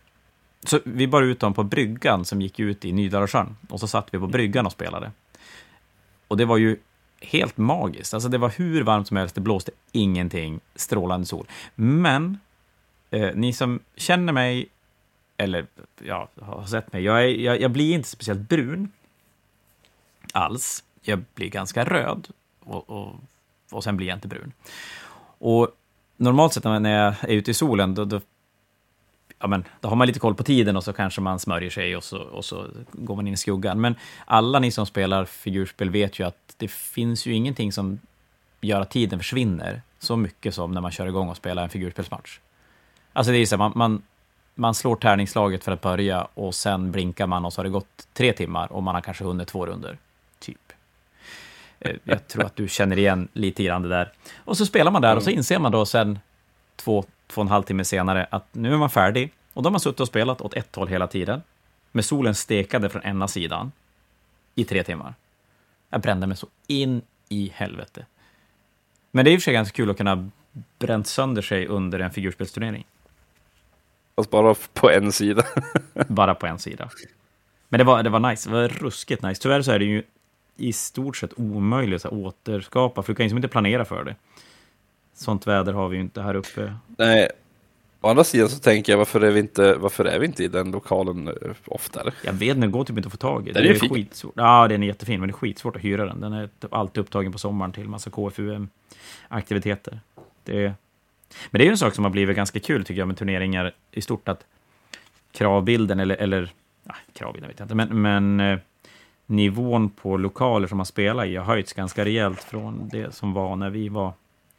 [0.64, 4.08] Så vi bar ut dem på bryggan som gick ut i Nydalasjön och så satt
[4.10, 5.10] vi på bryggan och spelade.
[6.28, 6.76] Och det var ju
[7.20, 8.14] helt magiskt.
[8.14, 11.46] Alltså det var hur varmt som helst, det blåste ingenting, strålande sol.
[11.74, 12.38] Men
[13.10, 14.68] eh, ni som känner mig
[15.42, 15.66] eller
[16.02, 18.92] ja, har sett mig, jag, är, jag, jag, blir inte speciellt brun
[20.32, 20.84] alls.
[21.02, 22.28] Jag blir ganska röd
[22.60, 23.14] och, och,
[23.70, 24.52] och sen blir jag inte brun.
[25.38, 25.68] Och
[26.16, 28.20] normalt sett när jag är ute i solen, då, då,
[29.38, 31.96] ja, men, då har man lite koll på tiden och så kanske man smörjer sig
[31.96, 33.80] och så, och så går man in i skuggan.
[33.80, 38.00] Men alla ni som spelar figurspel vet ju att det finns ju ingenting som
[38.60, 42.38] gör att tiden försvinner så mycket som när man kör igång och spelar en figurspelsmatch.
[43.12, 44.02] Alltså det är så här, man, man,
[44.54, 48.08] man slår tärningslaget för att börja och sen blinkar man och så har det gått
[48.12, 49.98] tre timmar och man har kanske hunnit två runder.
[50.38, 50.72] Typ.
[51.80, 54.12] Eh, jag tror att du känner igen lite grann det där.
[54.36, 55.38] Och så spelar man där och så mm.
[55.38, 56.18] inser man då sen
[56.76, 59.32] två, två och en halv timme senare att nu är man färdig.
[59.52, 61.42] Och då har man suttit och spelat åt ett håll hela tiden.
[61.92, 63.72] Med solen stekade från ena sidan
[64.54, 65.14] i tre timmar.
[65.90, 68.06] Jag brände mig så in i helvete.
[69.10, 70.30] Men det är i och för sig ganska kul att kunna
[70.78, 72.86] bränt sönder sig under en figurspelsturnering.
[74.22, 75.44] Fast bara på en sida.
[76.08, 76.88] bara på en sida.
[77.68, 79.42] Men det var, det var nice, det var ruskigt nice.
[79.42, 80.02] Tyvärr så är det ju
[80.56, 84.16] i stort sett omöjligt att återskapa, för du kan ju liksom inte planera för det.
[85.14, 86.74] Sånt väder har vi ju inte här uppe.
[86.86, 87.28] Nej,
[88.00, 90.48] Å andra sidan så tänker jag, varför är vi inte, varför är vi inte i
[90.48, 91.34] den lokalen eh,
[91.66, 92.12] oftare?
[92.24, 93.52] Jag vet inte, det går typ inte att få tag i.
[93.52, 94.32] Den det är, är skitsvårt.
[94.36, 96.20] Ja, den är jättefin, men det är skitsvårt att hyra den.
[96.20, 100.00] Den är typ alltid upptagen på sommaren till massa KFUM-aktiviteter.
[100.44, 100.72] Det,
[101.50, 103.72] men det är ju en sak som har blivit ganska kul tycker jag med turneringar
[103.90, 104.46] i stort, att
[105.32, 106.50] kravbilden eller, eller
[106.84, 108.58] ja, kravbilden vet jag inte, men, men eh,
[109.26, 113.56] nivån på lokaler som man spelar i har höjts ganska rejält från det som var
[113.56, 114.12] när vi var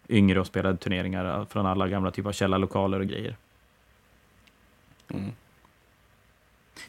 [0.09, 3.35] yngre och spelade turneringar eh, från alla gamla typer av källarlokaler och grejer.
[5.09, 5.31] Mm.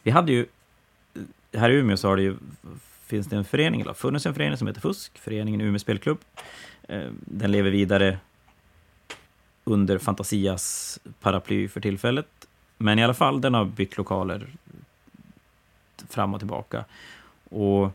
[0.03, 0.47] Vi hade ju,
[1.53, 2.37] här i Umeå så har det ju,
[3.07, 6.19] finns det en förening, eller funnits en förening som heter FUSK, Föreningen Umeå Spelklubb.
[6.89, 8.19] Eh, den lever vidare
[9.65, 12.27] under Fantasias paraply för tillfället.
[12.79, 14.47] Men i alla fall, den har bytt lokaler
[16.09, 16.85] fram och tillbaka.
[17.51, 17.91] Och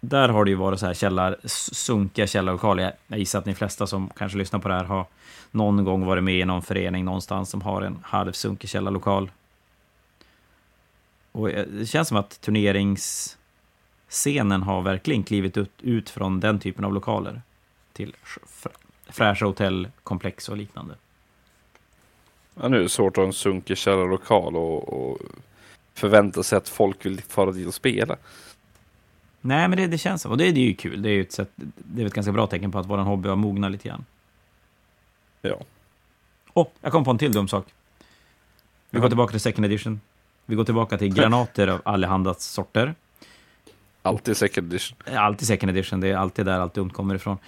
[0.00, 2.92] där har det ju varit så här källar, sunkiga källarlokaler.
[3.06, 5.06] Jag gissar att ni flesta som kanske lyssnar på det här har
[5.50, 9.30] någon gång varit med i någon förening någonstans som har en halvsunkig källarlokal.
[11.32, 16.84] Och eh, det känns som att turneringsscenen har verkligen klivit ut, ut från den typen
[16.84, 17.42] av lokaler
[17.92, 18.14] till
[19.06, 20.94] fräscha hotellkomplex och liknande.
[22.60, 25.18] Ja, nu är det svårt att ha en sunkig källarlokal och, och
[25.94, 28.16] förvänta sig att folk vill fara dit och spela.
[29.40, 30.30] Nej, men det, det känns så.
[30.30, 31.02] Och det, det är ju kul.
[31.02, 33.28] Det är ju ett, sätt, det är ett ganska bra tecken på att vår hobby
[33.28, 34.04] har mognat lite grann.
[35.42, 35.56] Ja.
[36.54, 37.66] oh, jag kom på en till dum sak.
[38.90, 40.00] Vi går tillbaka till second edition.
[40.46, 42.94] Vi går tillbaka till granater av allehanda sorter.
[44.02, 44.98] Alltid second edition.
[45.16, 47.38] Alltid second edition, det är alltid där allt dumt kommer ifrån.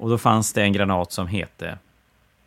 [0.00, 1.78] Och då fanns det en granat som hette...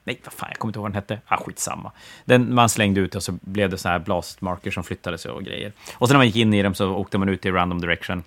[0.03, 1.19] Nej, vad fan, jag kommer inte ihåg vad den hette.
[1.25, 1.91] Ah, skitsamma.
[2.25, 5.43] Den man slängde ut och så blev det så här blastmarker som flyttade sig och
[5.43, 5.71] grejer.
[5.93, 8.23] Och sen när man gick in i dem så åkte man ut i random direction.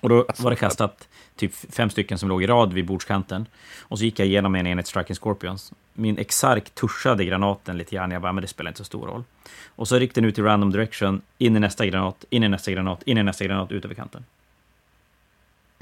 [0.00, 3.46] Och då var det kastat typ fem stycken som låg i rad vid bordskanten.
[3.80, 5.72] Och så gick jag igenom en enhet Striking Scorpions.
[5.94, 8.10] Min Exark tuschade granaten lite grann.
[8.10, 9.24] Jag bara, men det spelar inte så stor roll.
[9.66, 12.72] Och så gick den ut i random direction, in i nästa granat, in i nästa
[12.72, 14.24] granat, in i nästa granat, ut över kanten.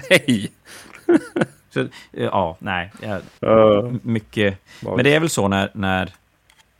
[0.09, 0.51] Hej!
[1.73, 2.91] så, ja, nej.
[3.43, 4.57] Uh, mycket.
[4.81, 6.13] Men det är väl så när, när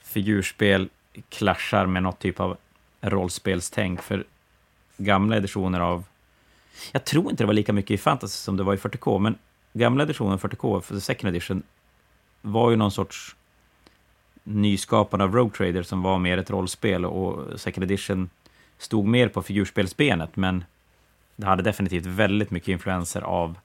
[0.03, 0.89] figurspel
[1.29, 2.57] klaschar med något typ av
[3.01, 4.01] rollspelstänk.
[4.01, 4.23] För
[4.97, 6.03] gamla editioner av
[6.91, 9.35] jag tror inte det var lika mycket i fantasy som det var i 40K, men
[9.73, 11.63] gamla editionen 40K, för second edition,
[12.41, 13.35] var ju någon sorts
[14.43, 18.29] nyskapande av Rogue Trader som var mer ett rollspel och second edition
[18.77, 20.63] stod mer på figurspelsbenet, men
[21.35, 23.57] det hade definitivt väldigt mycket influenser av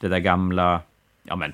[0.00, 0.80] det där gamla,
[1.22, 1.52] ja men,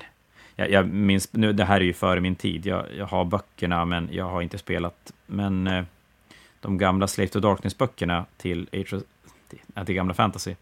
[0.55, 3.85] jag, jag minns, nu, det här är ju före min tid, jag, jag har böckerna,
[3.85, 5.83] men jag har inte spelat, men eh,
[6.59, 9.03] de gamla Slave to Darkness-böckerna till, Age of,
[9.47, 10.55] till, till gamla fantasy,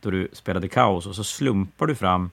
[0.00, 2.30] då du spelade kaos och så slumpar du fram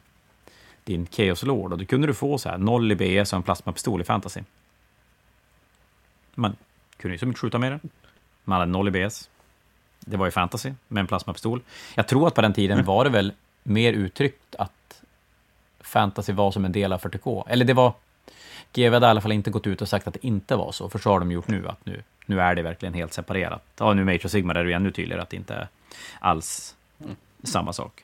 [0.84, 3.44] din Chaos Lord och då kunde du få så här noll i BS och en
[3.44, 4.42] plasmapistol i fantasy.
[6.36, 6.56] Man
[6.98, 7.80] kunde ju som inte skjuta med den.
[8.44, 9.30] Man hade noll i BS.
[10.00, 11.62] Det var ju fantasy med en plasmapistol.
[11.96, 13.34] Jag tror att på den tiden var det väl
[13.64, 14.72] mer uttryckt att
[15.94, 17.44] fantasy var som en del av 40K.
[17.48, 17.94] Eller det var...
[18.74, 20.90] GW hade i alla fall inte gått ut och sagt att det inte var så,
[20.90, 23.64] för så har de gjort nu, att nu, nu är det verkligen helt separerat.
[23.78, 25.68] Ja, nu med Sigma Sigmar är det ju ännu tydligare att det inte är
[26.20, 26.76] alls
[27.44, 28.04] samma sak.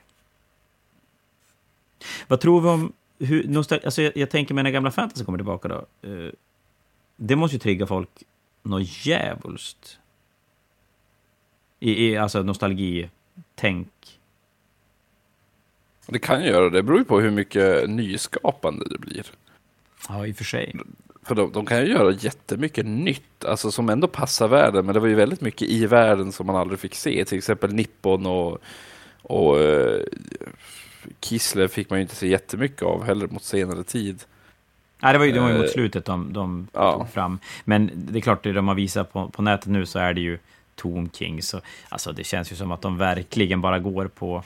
[2.28, 2.94] Vad tror vi om...
[3.20, 5.86] Hur, alltså jag, jag tänker mig när gamla fantasy kommer tillbaka då.
[6.10, 6.32] Eh,
[7.16, 8.10] det måste ju trigga folk
[8.64, 10.00] något djävulskt.
[11.80, 14.19] I, i alltså nostalgi-tänk.
[16.12, 16.84] Det kan göra det.
[16.84, 19.26] Beror ju på hur mycket nyskapande det blir.
[20.10, 20.76] Ja, i och för sig.
[21.24, 24.86] För de, de, kan ju göra jättemycket nytt, alltså som ändå passar världen.
[24.86, 27.26] Men det var ju väldigt mycket i världen som man aldrig fick se.
[27.26, 28.62] Till exempel Nippon och
[29.22, 30.02] och eh,
[31.20, 34.24] Kissler fick man ju inte se jättemycket av heller mot senare tid.
[35.02, 36.98] Nej, det var ju, det var ju mot eh, slutet de, de ja.
[36.98, 37.40] tog fram.
[37.66, 40.22] Men det är klart, det de har visat på, på nätet nu så är det
[40.22, 40.40] ju
[40.76, 41.54] Tomb Kings.
[41.54, 44.44] Och, alltså, det känns ju som att de verkligen bara går på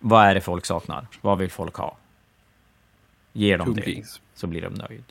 [0.00, 1.06] vad är det folk saknar?
[1.20, 1.96] Vad vill folk ha?
[3.32, 4.20] Ger de Tomb det, Kings.
[4.34, 5.04] så blir de nöjd.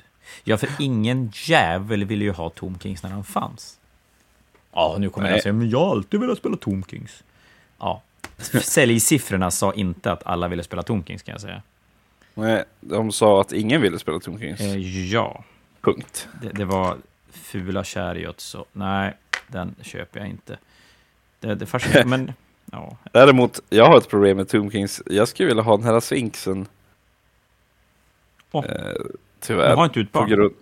[0.43, 3.79] Ja, för ingen jävel ville ju ha Tomb Kings när han fanns.
[4.71, 5.35] Ja, nu kommer Nej.
[5.35, 7.23] jag säga, men jag har alltid velat spela Tomb Kings.
[7.79, 8.01] Ja,
[8.61, 11.61] Säljsiffrorna sa inte att alla ville spela Tomkings kan jag säga.
[12.33, 14.61] Nej, de sa att ingen ville spela Tomkings.
[14.61, 14.77] Eh,
[15.11, 15.43] ja.
[15.81, 16.27] Punkt.
[16.41, 16.97] Det, det, var
[17.31, 19.13] fula Chariot, så nej,
[19.47, 20.57] den köper jag inte.
[21.39, 22.33] Det, det första, men
[22.71, 22.97] ja.
[23.11, 25.01] Däremot, jag har ett problem med Tomkings.
[25.05, 26.67] Jag skulle vilja ha den här Sphinxen.
[28.51, 28.65] Oh.
[28.65, 28.93] Eh,
[29.39, 29.69] tyvärr.
[29.69, 30.29] Du har inte ut barn?
[30.29, 30.53] Grund...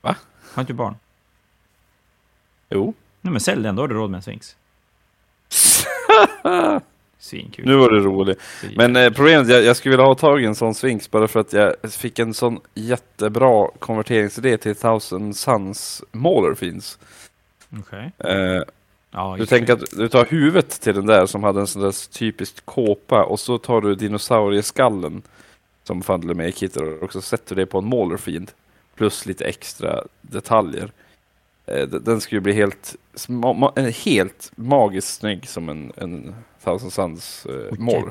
[0.00, 0.16] Va?
[0.54, 0.96] Har inte du barn?
[2.70, 2.94] Jo.
[3.20, 4.56] Nej, men sälj den, då har du råd med en Sphinx.
[7.18, 7.66] Svinkul.
[7.66, 8.40] Nu var det roligt.
[8.76, 11.28] Men eh, problemet är jag, jag skulle vilja ha tag i en sån Sphinx bara
[11.28, 16.98] för att jag fick en sån jättebra konverteringsidé till Thousand Suns Mauler finns.
[17.80, 18.12] Okej.
[18.18, 18.56] Okay.
[18.56, 18.62] Eh,
[19.12, 22.12] ja, du tänker att du tar huvudet till den där som hade en sån där
[22.12, 25.22] typiskt kåpa och så tar du dinosaurieskallen
[25.84, 28.50] som fanns med i kittet och så sätter det på en Mauler Fiend
[28.94, 30.90] plus lite extra detaljer.
[31.66, 32.96] Eh, den skulle bli helt,
[34.04, 36.34] helt magiskt snygg som en, en
[36.64, 38.10] Thousand Suns uh, mål.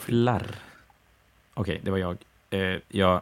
[1.53, 2.17] Okej, okay, det var jag.
[2.53, 3.21] Uh, jag...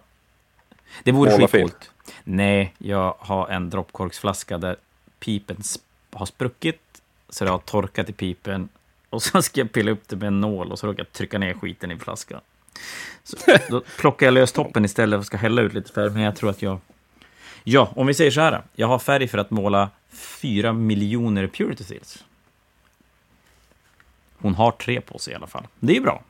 [1.04, 1.92] Det vore skitcoolt.
[2.24, 4.76] Nej, jag har en droppkorksflaska där
[5.20, 5.58] pipen
[6.12, 6.82] har spruckit,
[7.30, 8.70] så det har torkat i pipen.
[9.10, 11.38] Och så ska jag pilla upp det med en nål och så råkar jag trycka
[11.38, 12.42] ner skiten i flaskan.
[13.24, 13.38] Så,
[13.70, 16.50] då plockar jag lös toppen istället och ska hälla ut lite färg, men jag tror
[16.50, 16.80] att jag...
[17.64, 18.62] Ja, om vi säger så här.
[18.76, 22.24] Jag har färg för att måla 4 miljoner Purity Seals.
[24.38, 25.68] Hon har tre på sig i alla fall.
[25.80, 26.24] Det är bra.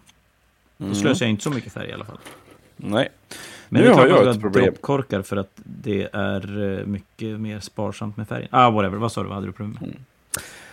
[0.78, 0.96] Då mm.
[0.96, 2.20] slösar jag inte så mycket färg i alla fall.
[2.76, 3.10] Nej.
[3.70, 4.66] Men nu har jag ett problem.
[4.66, 8.50] droppkorkar för att det är eh, mycket mer sparsamt med färgen.
[8.52, 8.98] Ah, whatever.
[8.98, 9.28] Vad sa du?
[9.28, 9.90] Vad hade du problem med?
[9.90, 10.04] Mm.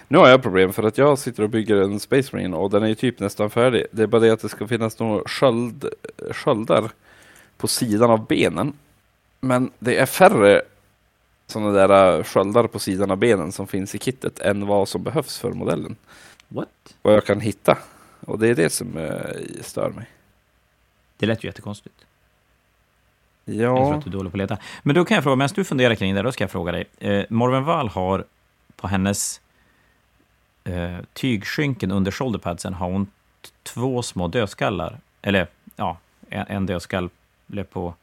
[0.09, 2.83] Nu har jag problem för att jag sitter och bygger en Space Marine och den
[2.83, 3.87] är ju typ nästan färdig.
[3.91, 5.89] Det är bara det att det ska finnas några sköld,
[6.31, 6.91] sköldar
[7.57, 8.73] på sidan av benen.
[9.41, 10.63] Men det är färre
[11.47, 15.03] sådana där äh, sköldar på sidan av benen som finns i kittet än vad som
[15.03, 15.97] behövs för modellen.
[16.49, 16.69] What?
[17.03, 17.79] Vad jag kan hitta.
[18.21, 19.11] Och det är det som uh,
[19.61, 20.07] stör mig.
[21.17, 21.95] Det lät ju jättekonstigt.
[23.45, 23.77] Ja.
[23.77, 24.59] Eller för att du är dålig på att leta.
[24.83, 26.85] Men då kan jag fråga, medan du funderar kring det, då ska jag fråga dig.
[26.99, 28.25] Eh, Morven Wall har
[28.77, 29.41] på hennes
[30.67, 33.11] eh, tygskynken under shoulderpadsen har hon
[33.63, 34.99] två små dödskallar.
[35.23, 35.47] Eller
[35.77, 35.99] ja,
[36.29, 37.11] en, en dödskalle
[37.71, 37.95] på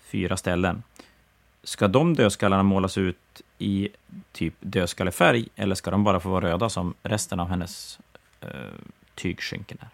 [0.00, 0.82] fyra ställen.
[1.62, 3.88] Ska de dödskallarna målas ut i
[4.32, 7.98] typ dödskallefärg eller ska de bara få vara röda som resten av hennes
[8.40, 8.48] eh,
[9.14, 9.88] tygskynken är?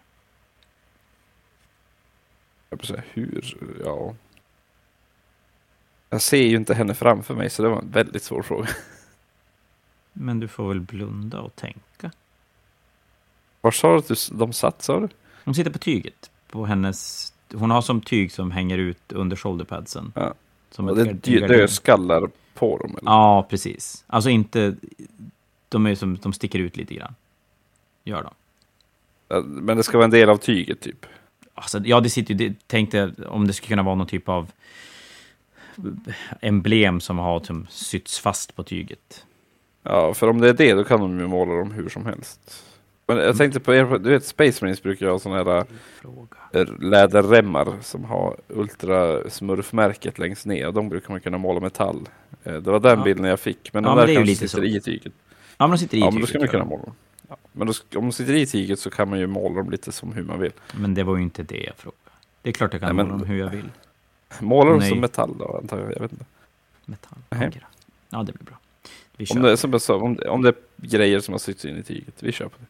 [2.69, 4.15] Jag vill säga hur, ja.
[6.09, 8.67] Jag ser ju inte henne framför mig så det var en väldigt svår fråga.
[10.13, 12.11] Men du får väl blunda och tänka.
[13.61, 15.09] Var sa du att de satt, sa du?
[15.43, 16.31] De sitter på tyget.
[16.47, 17.33] På hennes...
[17.53, 20.11] Hon har som tyg som hänger ut under shoulderpadsen.
[20.15, 20.33] Ja.
[20.71, 22.91] Som och det är dödskallar på dem?
[22.91, 23.11] Eller?
[23.11, 24.03] Ja, precis.
[24.07, 24.75] Alltså inte...
[25.69, 27.15] De är som, de sticker ut lite grann.
[28.03, 28.33] Gör de.
[29.45, 31.05] Men det ska vara en del av tyget, typ?
[31.53, 32.55] Alltså, ja, det sitter ju...
[32.67, 34.51] Tänk dig om det skulle kunna vara någon typ av
[36.41, 39.25] emblem som har som sytts fast på tyget.
[39.83, 42.63] Ja, för om det är det, då kan de ju måla dem hur som helst.
[43.07, 45.65] Men jag tänkte på er, du vet Space Marines brukar ju ha sådana här
[46.51, 50.71] äh, läderremmar som har Ultra smurfmärket längst ner.
[50.71, 52.09] De brukar man kunna måla metall.
[52.43, 53.03] Eh, det var den ja.
[53.03, 53.73] bilden jag fick.
[53.73, 54.63] Men ja, de där kanske sitter så.
[54.63, 55.13] i tyget.
[55.57, 56.13] Ja, men de sitter i ja, tyget.
[56.13, 56.93] men då ska man kunna måla dem.
[57.29, 57.37] Ja.
[57.51, 60.13] Men då, om de sitter i tyget så kan man ju måla dem lite som
[60.13, 60.51] hur man vill.
[60.73, 61.97] Men det var ju inte det jag frågade.
[62.41, 63.69] Det är klart jag kan Nej, måla dem hur jag vill.
[64.39, 65.95] Måla dem som metall då, antar jag.
[65.95, 66.25] Jag vet inte.
[66.85, 67.51] Metall, okay.
[68.09, 68.60] Ja, det blir bra.
[69.21, 69.35] Vi.
[69.35, 71.77] Om det, som jag sa, om det, om det är grejer som har sytts in
[71.77, 72.65] i tyget, vi kör på det.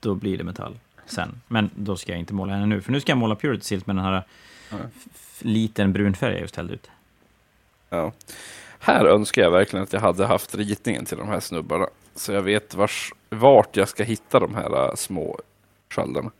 [0.00, 1.40] Då blir det metall sen.
[1.48, 3.86] Men då ska jag inte måla henne nu, för nu ska jag måla Purity Silt
[3.86, 4.22] med den här
[5.40, 6.90] liten brun färg jag just hällde ut.
[7.90, 8.12] Ja.
[8.78, 11.86] Här önskar jag verkligen att jag hade haft ritningen till de här snubbarna.
[12.14, 15.40] Så jag vet vars, vart jag ska hitta de här äh, små
[15.90, 16.30] sköldarna.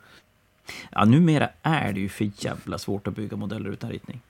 [0.91, 4.21] Ja, numera är det ju för jävla svårt att bygga modeller utan ritning.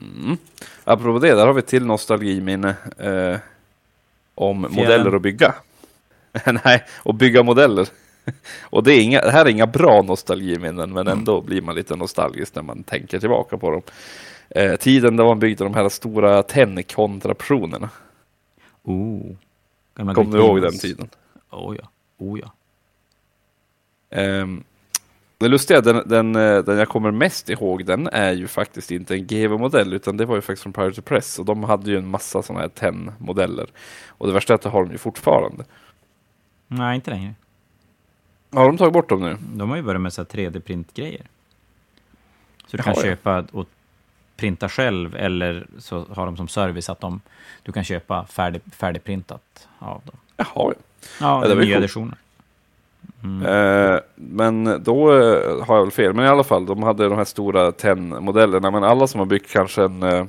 [0.00, 0.36] Mm.
[0.84, 3.38] Apropå det, där har vi till nostalgiminne eh,
[4.34, 4.74] om Fjärran.
[4.74, 5.54] modeller att bygga.
[6.64, 7.88] Nej, och bygga modeller.
[8.62, 11.46] och det, är inga, det här är inga bra nostalgiminnen, men ändå mm.
[11.46, 13.82] blir man lite nostalgisk när man tänker tillbaka på dem.
[14.48, 17.90] Eh, tiden då man byggde de här stora tennkontraptionerna.
[18.82, 19.36] Oh,
[19.94, 21.08] Kommer du ihåg den tiden?
[21.50, 21.88] Oh ja,
[22.18, 22.52] oh ja.
[24.10, 24.64] Um,
[25.38, 29.14] det lustiga, den, den, eh, den jag kommer mest ihåg, den är ju faktiskt inte
[29.14, 31.38] en GW-modell, utan det var ju faktiskt från Pirate Press.
[31.38, 33.66] Och de hade ju en massa sådana här TEN-modeller.
[34.08, 35.64] Och det värsta är att det har de ju fortfarande.
[36.68, 37.34] Nej, inte längre.
[38.52, 39.36] Har de tagit bort dem nu?
[39.54, 41.22] De har ju börjat med 3D-printgrejer.
[42.66, 43.66] Så du kan Jaha, köpa och
[44.36, 47.20] printa själv, eller så har de som service att de,
[47.62, 50.16] du kan köpa färdig, färdigprintat av dem.
[50.36, 50.72] Jaha, ja.
[51.20, 52.18] Ja, ja det nya editioner.
[53.26, 53.46] Mm.
[53.94, 56.14] Eh, men då eh, har jag väl fel.
[56.14, 58.70] Men i alla fall, de hade de här stora TEN-modellerna.
[58.70, 60.26] Men alla som har byggt kanske en eh,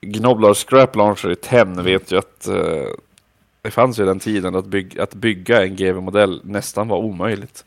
[0.00, 2.88] Gnoblar Scrap Launcher i TEN vet ju att eh,
[3.62, 7.64] det fanns ju den tiden att, bygg, att bygga en GV-modell nästan var omöjligt.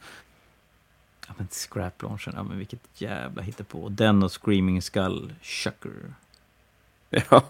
[1.27, 3.89] Ja, men Scrap Launcher, ja, men vilket jävla hittepå.
[3.89, 5.91] Den och Screaming Skull Chucker.
[7.29, 7.43] Ja,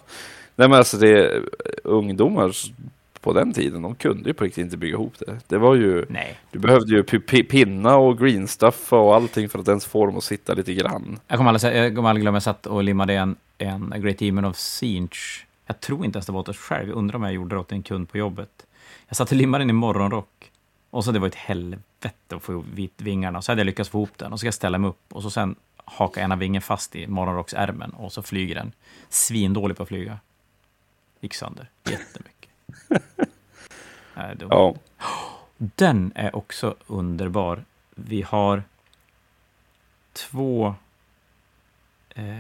[0.56, 1.44] nej men alltså det är
[1.84, 2.54] ungdomar
[3.28, 5.40] på den tiden, de kunde ju på riktigt inte bygga ihop det.
[5.48, 6.40] Det var ju, Nej.
[6.52, 7.04] du behövde ju
[7.44, 11.20] pinna och greenstuffa och allting för att ens få dem att sitta lite grann.
[11.28, 14.46] Jag kommer aldrig, jag kommer aldrig glömma, jag satt och limmade en, en Great Demon
[14.46, 15.46] of Siege.
[15.66, 17.60] Jag tror inte ens det var åt oss själv, jag undrar om jag gjorde det
[17.60, 18.66] åt en kund på jobbet.
[19.08, 20.52] Jag satt och limmade den i morgonrock.
[20.90, 22.66] Och så det var ett helvete att få ihop
[22.98, 23.42] vingarna.
[23.42, 25.24] Så hade jag lyckats få ihop den och så ska jag ställa mig upp och
[25.24, 25.56] så sen
[25.86, 28.72] haka ena vingen fast i morgonrocksärmen och så flyger den.
[29.10, 30.20] Svindålig på att flyga.
[31.22, 32.37] Gick sönder jättemycket.
[34.50, 34.76] ja.
[35.58, 37.64] Den är också underbar.
[37.96, 38.64] Vi har
[40.14, 40.76] två,
[42.16, 42.40] eh,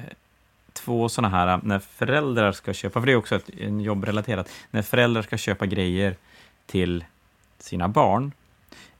[0.73, 4.81] två sådana här, när föräldrar ska köpa, för det är också ett, en jobbrelaterat, när
[4.81, 6.15] föräldrar ska köpa grejer
[6.65, 7.05] till
[7.59, 8.31] sina barn.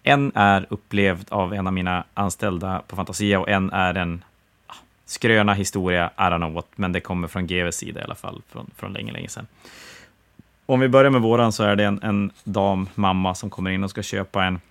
[0.04, 4.24] En är upplevd av en av mina anställda på Fantasia och en är en
[4.68, 4.74] ah,
[5.06, 8.42] skröna historia, I don't know what, men det kommer från GVs sida i alla fall,
[8.50, 9.48] från, från länge, länge sedan.
[10.70, 13.84] Om vi börjar med våran så är det en, en dam, mamma, som kommer in
[13.84, 14.62] och ska köpa en,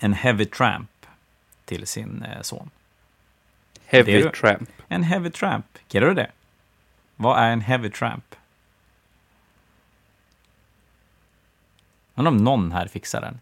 [0.00, 0.90] en Heavy Tramp
[1.64, 2.70] till sin eh, son.
[3.86, 4.70] Heavy det Tramp?
[4.88, 5.66] En Heavy Tramp.
[5.88, 6.30] Kallar du det?
[7.16, 8.34] Vad är en Heavy Tramp?
[12.14, 13.40] Undrar om någon här fixar den.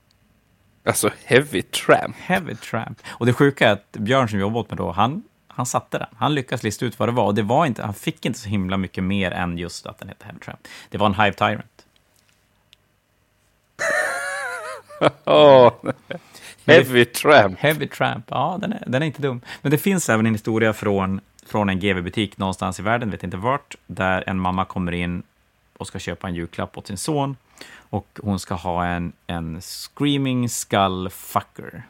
[0.85, 2.17] Alltså Heavy Tramp?
[2.17, 3.01] Heavy Tramp.
[3.07, 5.23] Och det sjuka är att Björn som jobbat med då, han
[5.59, 6.09] han satte den.
[6.17, 7.25] Han lyckades lista ut vad det var.
[7.25, 10.09] Och det var inte, han fick inte så himla mycket mer än just att den
[10.09, 10.69] hette Heavy Tramp.
[10.91, 11.87] Det var en Hive Tyrant.
[15.25, 15.73] oh,
[16.67, 17.59] heavy Tramp.
[17.59, 19.41] Heavy Tramp, ja den är, den är inte dum.
[19.63, 23.37] Men det finns även en historia från, från en GV-butik någonstans i världen, vet inte
[23.37, 25.23] vart, där en mamma kommer in
[25.77, 27.37] och ska köpa en julklapp åt sin son.
[27.91, 31.83] Och hon ska ha en, en Screaming Skull Fucker.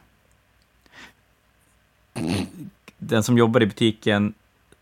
[2.99, 4.33] Den som jobbar i butiken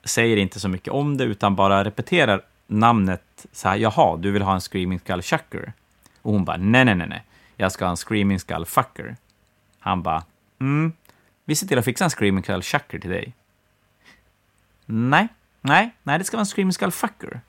[0.03, 4.41] säger inte så mycket om det, utan bara repeterar namnet så här, jaha, du vill
[4.41, 5.73] ha en Screaming Skull Chucker?
[6.21, 7.23] Och hon bara, nej, nej, nej, nej,
[7.55, 9.15] jag ska ha en Screaming Skull Fucker.
[9.79, 10.23] Han bara,
[10.59, 10.93] mm,
[11.45, 13.33] vi ser till att fixa en Screaming Skull Chucker till dig.
[14.85, 15.27] Nej,
[15.61, 17.41] nej, nej, det ska vara en Screaming Skull Fucker.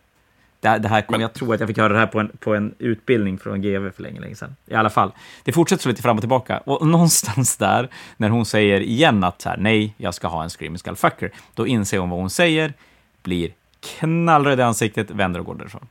[0.61, 1.21] Det, det här kom, Men...
[1.21, 3.91] Jag tror att jag fick höra det här på en, på en utbildning från GV
[3.91, 4.57] för länge, länge sedan.
[4.67, 5.13] I alla fall,
[5.45, 6.59] det fortsätter så lite fram och tillbaka.
[6.59, 10.79] Och någonstans där, när hon säger igen att här, nej, jag ska ha en Screaming
[10.79, 12.75] Skull Fucker, då inser hon vad hon säger,
[13.23, 15.89] blir knallröd i ansiktet, vänder och går därifrån.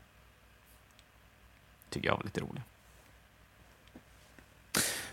[1.89, 2.63] Tycker jag var lite roligt.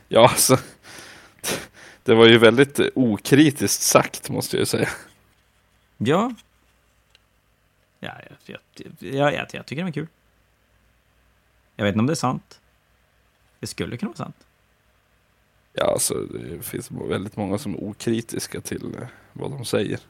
[0.09, 0.59] Ja, alltså.
[2.03, 4.89] Det var ju väldigt okritiskt sagt, måste jag ju säga.
[5.99, 6.33] Ja.
[8.05, 8.13] Ja,
[8.47, 8.61] jag,
[8.99, 10.07] jag, jag, jag, tycker det är kul.
[11.77, 12.61] Jag vet inte om det är sant.
[13.61, 14.47] Det skulle kunna vara sant.
[15.73, 20.01] Ja, alltså det finns väldigt många som är okritiska till eh, vad de säger.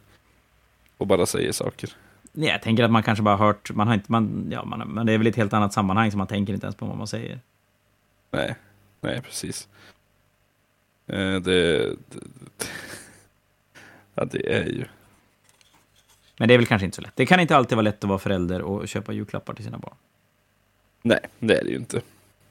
[0.98, 1.96] Och bara säger saker.
[2.32, 5.06] Nej, jag tänker att man kanske bara hört, man har inte, man, ja, man, men
[5.06, 7.06] det är väl ett helt annat sammanhang så man tänker inte ens på vad man
[7.06, 7.40] säger.
[8.30, 8.54] Nej,
[9.00, 9.68] nej precis.
[11.06, 12.20] Eh, det, det,
[14.14, 14.84] ja, det är ju...
[16.38, 17.16] Men det är väl kanske inte så lätt.
[17.16, 19.94] Det kan inte alltid vara lätt att vara förälder och köpa julklappar till sina barn.
[21.02, 22.00] Nej, det är det ju inte.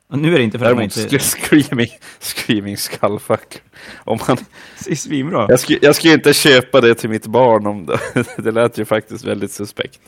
[0.08, 1.20] Och nu är det inte för Däremot att man inte...
[1.20, 3.62] Screaming, screaming skullfuck.
[3.96, 4.38] Om man...
[4.86, 5.46] Det är svinbra.
[5.50, 8.00] Jag skulle, jag skulle inte köpa det till mitt barn om det.
[8.38, 10.00] Det lät ju faktiskt väldigt suspekt.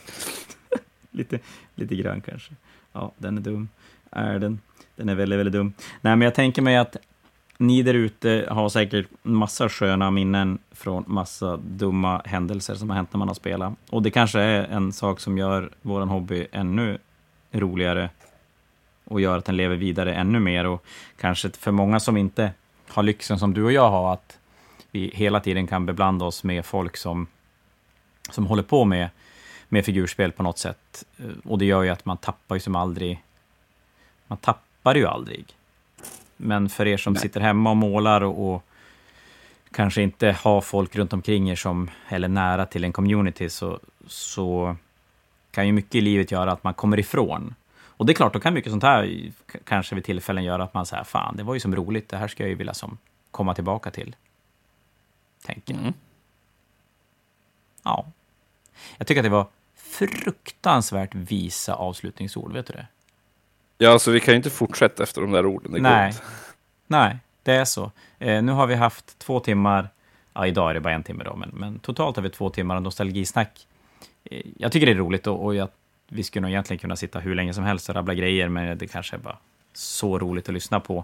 [1.11, 1.39] lite,
[1.75, 2.53] lite grann kanske.
[2.93, 3.69] Ja, den är dum.
[4.11, 4.59] Är den.
[4.95, 5.73] Den är väldigt, väldigt dum.
[6.01, 6.97] Nej, men jag tänker mig att
[7.57, 13.13] ni där ute har säkert massa sköna minnen från massa dumma händelser som har hänt
[13.13, 13.73] när man har spelat.
[13.89, 16.97] Och det kanske är en sak som gör vår hobby ännu
[17.51, 18.09] roligare
[19.05, 20.65] och gör att den lever vidare ännu mer.
[20.65, 20.85] Och
[21.19, 22.51] kanske för många som inte
[22.87, 24.39] har lyxen som du och jag har, att
[24.91, 27.27] vi hela tiden kan beblanda oss med folk som,
[28.31, 29.09] som håller på med,
[29.69, 31.05] med figurspel på något sätt.
[31.43, 33.23] Och det gör ju att man tappar ju som aldrig...
[34.27, 35.54] Man tappar ju aldrig.
[36.37, 37.21] Men för er som Nej.
[37.21, 38.63] sitter hemma och målar och, och,
[39.71, 44.75] kanske inte har folk runt omkring er som, eller nära till en community, så, så
[45.51, 47.55] kan ju mycket i livet göra att man kommer ifrån.
[47.97, 49.31] Och det är klart, då kan mycket sånt här
[49.63, 52.27] kanske vid tillfällen göra att man säger, fan, det var ju som roligt, det här
[52.27, 52.97] ska jag ju vilja som
[53.31, 54.15] komma tillbaka till.
[55.45, 55.73] Tänker.
[55.73, 55.93] Mm.
[57.83, 58.05] Ja.
[58.97, 62.87] Jag tycker att det var fruktansvärt visa avslutningsord, vet du det?
[63.77, 65.71] Ja, alltså vi kan ju inte fortsätta efter de där orden.
[65.71, 66.13] Det Nej.
[66.87, 67.91] Nej, det är så.
[68.19, 69.89] Eh, nu har vi haft två timmar,
[70.33, 72.79] ja, idag är det bara en timme då, men, men totalt har vi två timmar
[72.79, 73.67] nostalgisnack.
[74.23, 75.69] Eh, jag tycker det är roligt och, och jag,
[76.07, 78.87] vi skulle nog egentligen kunna sitta hur länge som helst och rabbla grejer, men det
[78.87, 79.37] kanske är bara
[79.73, 81.03] så roligt att lyssna på.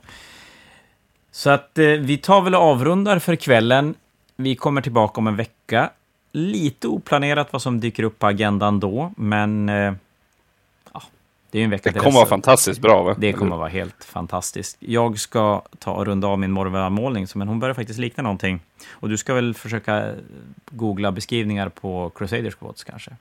[1.31, 3.95] Så att eh, vi tar väl och avrundar för kvällen.
[4.35, 5.89] Vi kommer tillbaka om en vecka.
[6.31, 9.93] Lite oplanerat vad som dyker upp på agendan då, men eh,
[11.51, 13.03] det är en vecka Det kommer vara fantastiskt bra.
[13.03, 13.15] Va?
[13.17, 14.77] Det kommer vara helt fantastiskt.
[14.79, 18.59] Jag ska ta och runda av min Morva-målning, men hon börjar faktiskt likna någonting.
[18.89, 20.13] Och du ska väl försöka
[20.71, 23.11] googla beskrivningar på Crusader Squads kanske?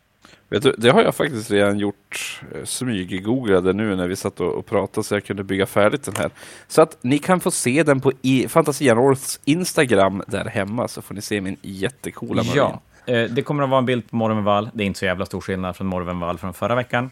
[0.48, 2.40] Vet du, det har jag faktiskt redan gjort.
[2.54, 6.30] Eh, smyggooglade nu när vi satt och, pratade så jag kunde bygga färdigt den här.
[6.68, 11.02] Så att ni kan få se den på i, Fantasia Norths Instagram där hemma så
[11.02, 12.56] får ni se min jättecoola marin.
[12.56, 14.70] Ja, eh, det kommer att vara en bild på Morvenvall.
[14.74, 17.10] Det är inte så jävla stor skillnad från Morvenvall från förra veckan.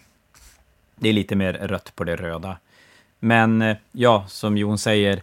[0.98, 2.58] Det är lite mer rött på det röda.
[3.18, 5.22] Men eh, ja, som Jon säger,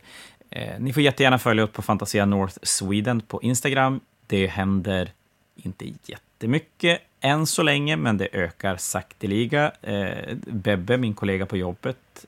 [0.50, 4.00] eh, ni får jättegärna följa upp på Fantasia North Sweden på Instagram.
[4.28, 5.12] Det händer
[5.56, 9.72] inte jättemycket än så länge, men det ökar sakteliga.
[9.82, 12.26] Eh, Bebbe, min kollega på jobbet,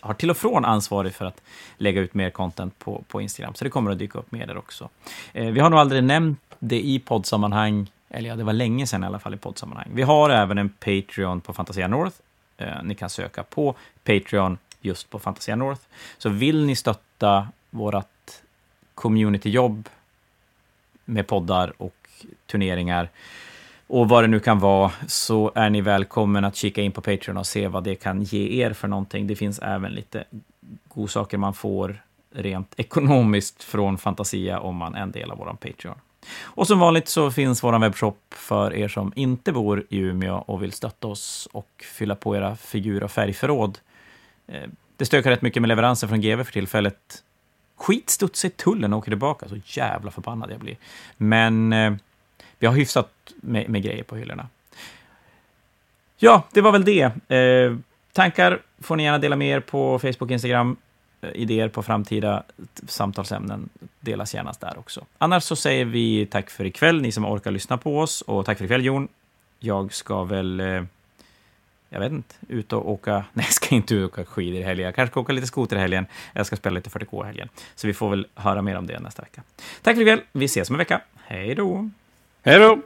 [0.00, 1.42] har till och från ansvarig för att
[1.76, 4.56] lägga ut mer content på, på Instagram, så det kommer att dyka upp mer där
[4.56, 4.88] också.
[5.32, 9.04] Eh, vi har nog aldrig nämnt det i poddsammanhang, eller ja, det var länge sedan
[9.04, 9.88] i alla fall i poddsammanhang.
[9.94, 12.16] Vi har även en Patreon på Fantasia North,
[12.60, 15.82] Eh, ni kan söka på Patreon just på Fantasia North.
[16.18, 18.06] Så vill ni stötta vårt
[18.94, 19.88] communityjobb
[21.04, 21.94] med poddar och
[22.46, 23.08] turneringar
[23.86, 27.36] och vad det nu kan vara, så är ni välkommen att kika in på Patreon
[27.36, 29.26] och se vad det kan ge er för någonting.
[29.26, 30.24] Det finns även lite
[30.88, 35.94] godsaker man får rent ekonomiskt från Fantasia om man är en del av vår Patreon.
[36.42, 40.62] Och som vanligt så finns vår webbshop för er som inte bor i Umeå och
[40.62, 43.78] vill stötta oss och fylla på era figur och färgförråd.
[44.46, 47.22] Eh, det stökar rätt mycket med leveranser från GV för tillfället.
[47.76, 49.48] Skitstudsigt i tullen och åker tillbaka.
[49.48, 50.76] Så jävla förbannad jag blir.
[51.16, 51.92] Men eh,
[52.58, 54.48] vi har hyfsat med, med, grejer på hyllorna.
[56.16, 57.34] Ja, det var väl det.
[57.36, 57.76] Eh,
[58.12, 60.76] tankar får ni gärna dela med er på Facebook och Instagram.
[61.20, 62.42] Eh, idéer på framtida
[62.86, 63.68] samtalsämnen
[64.00, 65.04] delas gärna där också.
[65.18, 68.22] Annars så säger vi tack för ikväll, ni som orkar lyssna på oss.
[68.22, 69.08] Och tack för ikväll, Jon.
[69.58, 70.84] Jag ska väl, eh,
[71.88, 74.62] jag vet inte, ut och åka, nej jag ska inte ut och åka skidor i
[74.62, 74.84] helgen.
[74.84, 76.06] Jag kanske ska åka lite skoter i helgen.
[76.32, 77.48] Jag ska spela lite 40K i helgen.
[77.74, 79.42] Så vi får väl höra mer om det nästa vecka.
[79.82, 81.00] Tack för ikväll, vi ses om en vecka.
[81.24, 81.90] Hej då!
[82.42, 82.78] Hej då!